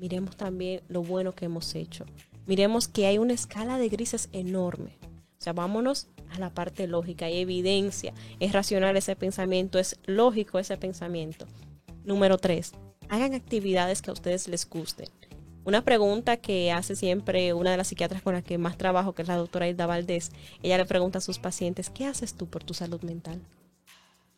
[0.00, 2.04] miremos también lo bueno que hemos hecho.
[2.46, 4.98] Miremos que hay una escala de grises enorme.
[5.40, 10.58] O sea, vámonos a la parte lógica, hay evidencia, es racional ese pensamiento, es lógico
[10.58, 11.46] ese pensamiento.
[12.04, 12.72] Número tres,
[13.08, 15.08] hagan actividades que a ustedes les gusten.
[15.64, 19.22] Una pregunta que hace siempre una de las psiquiatras con las que más trabajo, que
[19.22, 20.30] es la doctora Hilda Valdés,
[20.62, 23.40] ella le pregunta a sus pacientes, ¿qué haces tú por tu salud mental?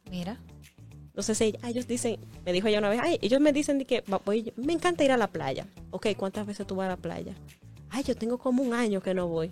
[0.09, 0.39] Mira.
[1.07, 4.05] Entonces ellos dicen, me dijo ella una vez, ay, ellos me dicen de que
[4.55, 5.67] me encanta ir a la playa.
[5.91, 7.35] Ok, ¿cuántas veces tú vas a la playa?
[7.91, 9.51] Ay, yo tengo como un año que no voy.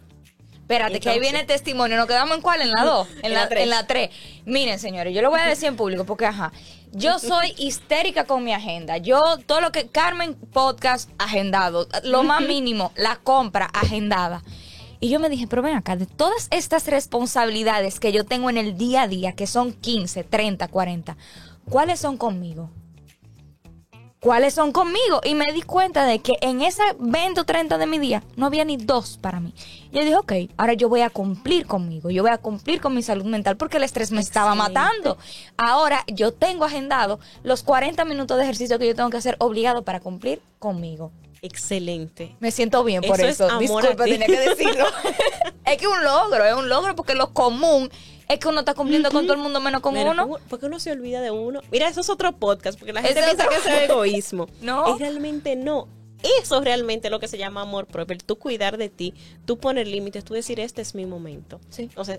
[0.70, 1.96] Espérate, que ahí viene el testimonio.
[1.96, 2.60] ¿Nos quedamos en cuál?
[2.60, 3.08] En la 2.
[3.22, 3.62] En, la 3.
[3.64, 4.10] En la 3.
[4.44, 6.52] Miren, señores, yo lo voy a decir en público porque, ajá,
[6.92, 8.96] yo soy histérica con mi agenda.
[8.96, 9.88] Yo, todo lo que.
[9.88, 11.88] Carmen, podcast agendado.
[12.04, 14.44] Lo más mínimo, la compra agendada.
[15.00, 18.56] Y yo me dije, pero ven acá, de todas estas responsabilidades que yo tengo en
[18.56, 21.16] el día a día, que son 15, 30, 40,
[21.68, 22.70] ¿cuáles son conmigo?
[24.20, 25.20] Cuáles son conmigo.
[25.24, 28.46] Y me di cuenta de que en esa 20 o 30 de mi día no
[28.46, 29.52] había ni dos para mí.
[29.90, 32.94] Y yo dije, ok, ahora yo voy a cumplir conmigo, yo voy a cumplir con
[32.94, 35.18] mi salud mental porque el estrés me estaba matando.
[35.56, 39.82] Ahora yo tengo agendado los 40 minutos de ejercicio que yo tengo que hacer obligado
[39.82, 41.10] para cumplir conmigo.
[41.42, 42.36] Excelente.
[42.38, 43.58] Me siento bien por eso.
[43.58, 44.84] Disculpa, tenía que decirlo.
[45.64, 47.90] es que un logro, es un logro porque lo común
[48.30, 50.38] es que uno está cumpliendo con todo el mundo menos con uno.
[50.48, 51.60] Porque uno se olvida de uno.
[51.72, 54.46] Mira, eso es otro podcast, porque la gente piensa que es egoísmo.
[54.62, 54.94] no.
[54.94, 55.88] Es realmente no.
[56.40, 58.16] Eso es realmente lo que se llama amor propio.
[58.18, 59.14] tú cuidar de ti,
[59.46, 61.60] tú poner límites, tú decir, este es mi momento.
[61.70, 61.90] Sí.
[61.96, 62.18] O sea,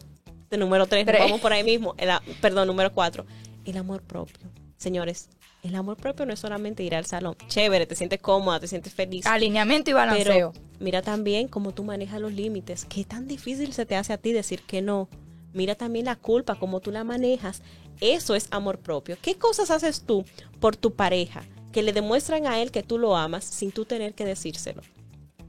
[0.49, 1.95] de número tres, vamos por ahí mismo.
[2.41, 3.26] perdón, número cuatro.
[3.64, 4.49] El amor propio.
[4.78, 5.30] Señores,
[5.64, 7.38] el amor propio no es solamente ir al salón.
[7.47, 9.28] Chévere, te sientes cómoda, te sientes feliz.
[9.28, 10.51] Alineamiento y balanceo.
[10.53, 12.86] Pero mira también cómo tú manejas los límites.
[12.86, 15.07] Qué tan difícil se te hace a ti decir que no
[15.54, 17.62] Mira también la culpa, cómo tú la manejas.
[17.99, 19.18] Eso es amor propio.
[19.22, 20.26] ¿Qué cosas haces tú
[20.60, 24.14] por tu pareja que le demuestran a él que tú lo amas sin tú tener
[24.14, 24.82] que decírselo?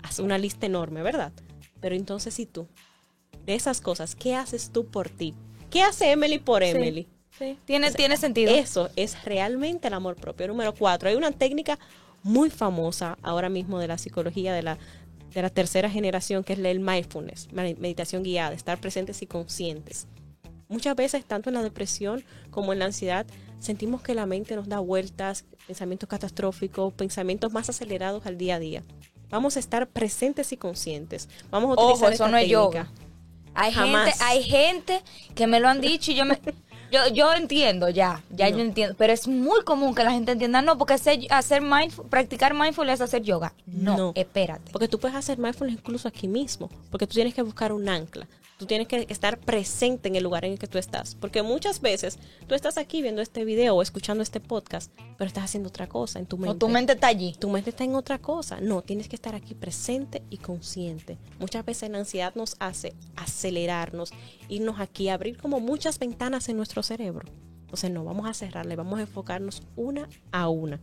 [0.03, 1.33] Haz una lista enorme, ¿verdad?
[1.81, 2.67] Pero entonces, ¿y tú?
[3.47, 5.35] De esas cosas, ¿qué haces tú por ti?
[5.71, 7.09] ¿Qué hace Emily por Emily?
[7.39, 8.55] Sí, Tiene, tiene sentido.
[8.55, 10.47] Eso es realmente el amor propio.
[10.47, 11.79] Número cuatro, hay una técnica
[12.23, 14.79] muy famosa ahora mismo de la psicología de la
[15.33, 20.07] de la tercera generación, que es el mindfulness, meditación guiada, estar presentes y conscientes.
[20.69, 23.27] Muchas veces, tanto en la depresión como en la ansiedad,
[23.59, 28.59] sentimos que la mente nos da vueltas, pensamientos catastróficos, pensamientos más acelerados al día a
[28.59, 28.83] día.
[29.29, 31.29] Vamos a estar presentes y conscientes.
[31.51, 32.91] Vamos a utilizar Ojo, eso no es yoga.
[33.55, 35.03] Hay gente, hay gente
[35.35, 36.39] que me lo han dicho y yo me
[36.93, 40.61] yo, yo entiendo ya, ya yo entiendo, pero es muy común que la gente entienda,
[40.61, 43.55] no, porque hacer, hacer mindful, practicar mindfulness es hacer yoga.
[43.67, 44.71] No, espérate.
[44.71, 48.29] Porque tú puedes hacer mindfulness incluso aquí mismo, porque tú tienes que buscar un ancla.
[48.63, 51.17] Tú tienes que estar presente en el lugar en el que tú estás.
[51.17, 55.43] Porque muchas veces tú estás aquí viendo este video o escuchando este podcast, pero estás
[55.43, 56.51] haciendo otra cosa en tu mente.
[56.53, 57.35] O tu mente está allí.
[57.37, 58.61] Tu mente está en otra cosa.
[58.61, 61.19] No, tienes que estar aquí presente y consciente.
[61.41, 64.13] Muchas veces la ansiedad nos hace acelerarnos,
[64.49, 67.29] irnos aquí, abrir como muchas ventanas en nuestro cerebro.
[67.63, 70.81] Entonces no, vamos a cerrarle, vamos a enfocarnos una a una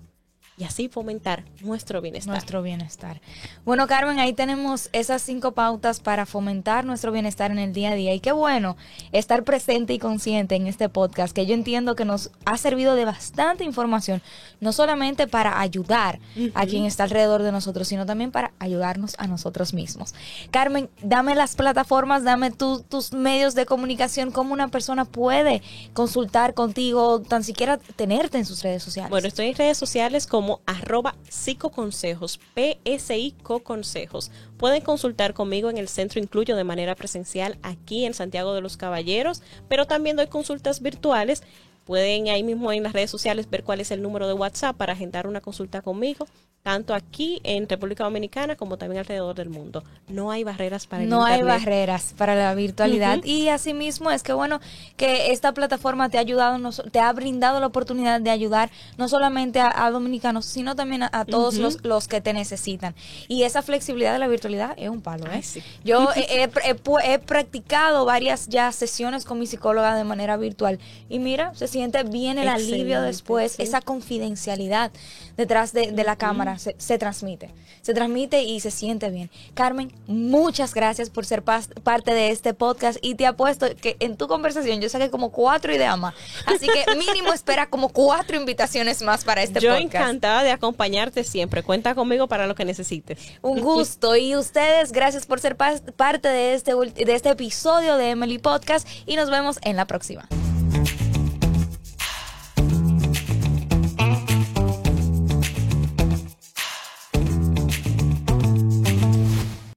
[0.59, 2.33] y así fomentar nuestro bienestar.
[2.33, 3.21] Nuestro bienestar.
[3.63, 7.95] Bueno, Carmen, ahí tenemos esas cinco pautas para fomentar nuestro bienestar en el día a
[7.95, 8.13] día.
[8.13, 8.75] Y qué bueno
[9.13, 13.05] estar presente y consciente en este podcast, que yo entiendo que nos ha servido de
[13.05, 14.21] bastante información,
[14.59, 16.19] no solamente para ayudar
[16.53, 20.13] a quien está alrededor de nosotros, sino también para ayudarnos a nosotros mismos.
[20.51, 25.61] Carmen, dame las plataformas, dame tus medios de comunicación, cómo una persona puede
[25.93, 29.09] consultar contigo, tan siquiera tenerte en sus redes sociales.
[29.09, 34.31] Bueno, estoy en redes sociales como arroba psicoconsejos, PSI Consejos.
[34.57, 38.77] Pueden consultar conmigo en el centro Incluyo de manera presencial aquí en Santiago de los
[38.77, 41.43] Caballeros, pero también doy consultas virtuales.
[41.89, 44.93] Pueden ahí mismo en las redes sociales ver cuál es el número de WhatsApp para
[44.93, 46.27] agendar una consulta conmigo
[46.63, 49.83] tanto aquí en República Dominicana como también alrededor del mundo.
[50.07, 53.23] No hay barreras para el No hay barreras para la virtualidad.
[53.23, 54.59] Y asimismo es que bueno
[54.97, 59.61] que esta plataforma te ha ayudado, te ha brindado la oportunidad de ayudar no solamente
[59.61, 62.93] a, dominicanos, sino también a, todos los, los, que te necesitan.
[63.27, 65.25] Y esa flexibilidad de la virtualidad es un palo.
[65.31, 65.41] ¿eh?
[65.83, 70.77] Yo he, he, practicado varias ya sesiones con mi psicóloga de manera virtual
[71.07, 71.78] y mira, se siente
[72.09, 74.91] bien el alivio después, esa confidencialidad
[75.37, 77.49] detrás de, de la cámara se, transmite.
[77.81, 79.29] Se transmite y se siente bien.
[79.53, 84.27] Carmen, muchas gracias por ser parte de este podcast y te apuesto que en tu
[84.27, 86.13] conversación yo saqué como cuatro ideas más.
[86.45, 89.79] Así que mínimo espera como cuatro invitaciones más para este podcast.
[89.79, 91.63] Yo encantada de acompañarte siempre.
[91.63, 93.19] Cuenta conmigo para lo que necesites.
[93.41, 94.15] Un gusto.
[94.15, 99.15] y ustedes, gracias por ser parte de este, de este episodio de Emily Podcast y
[99.15, 100.27] nos vemos en la próxima.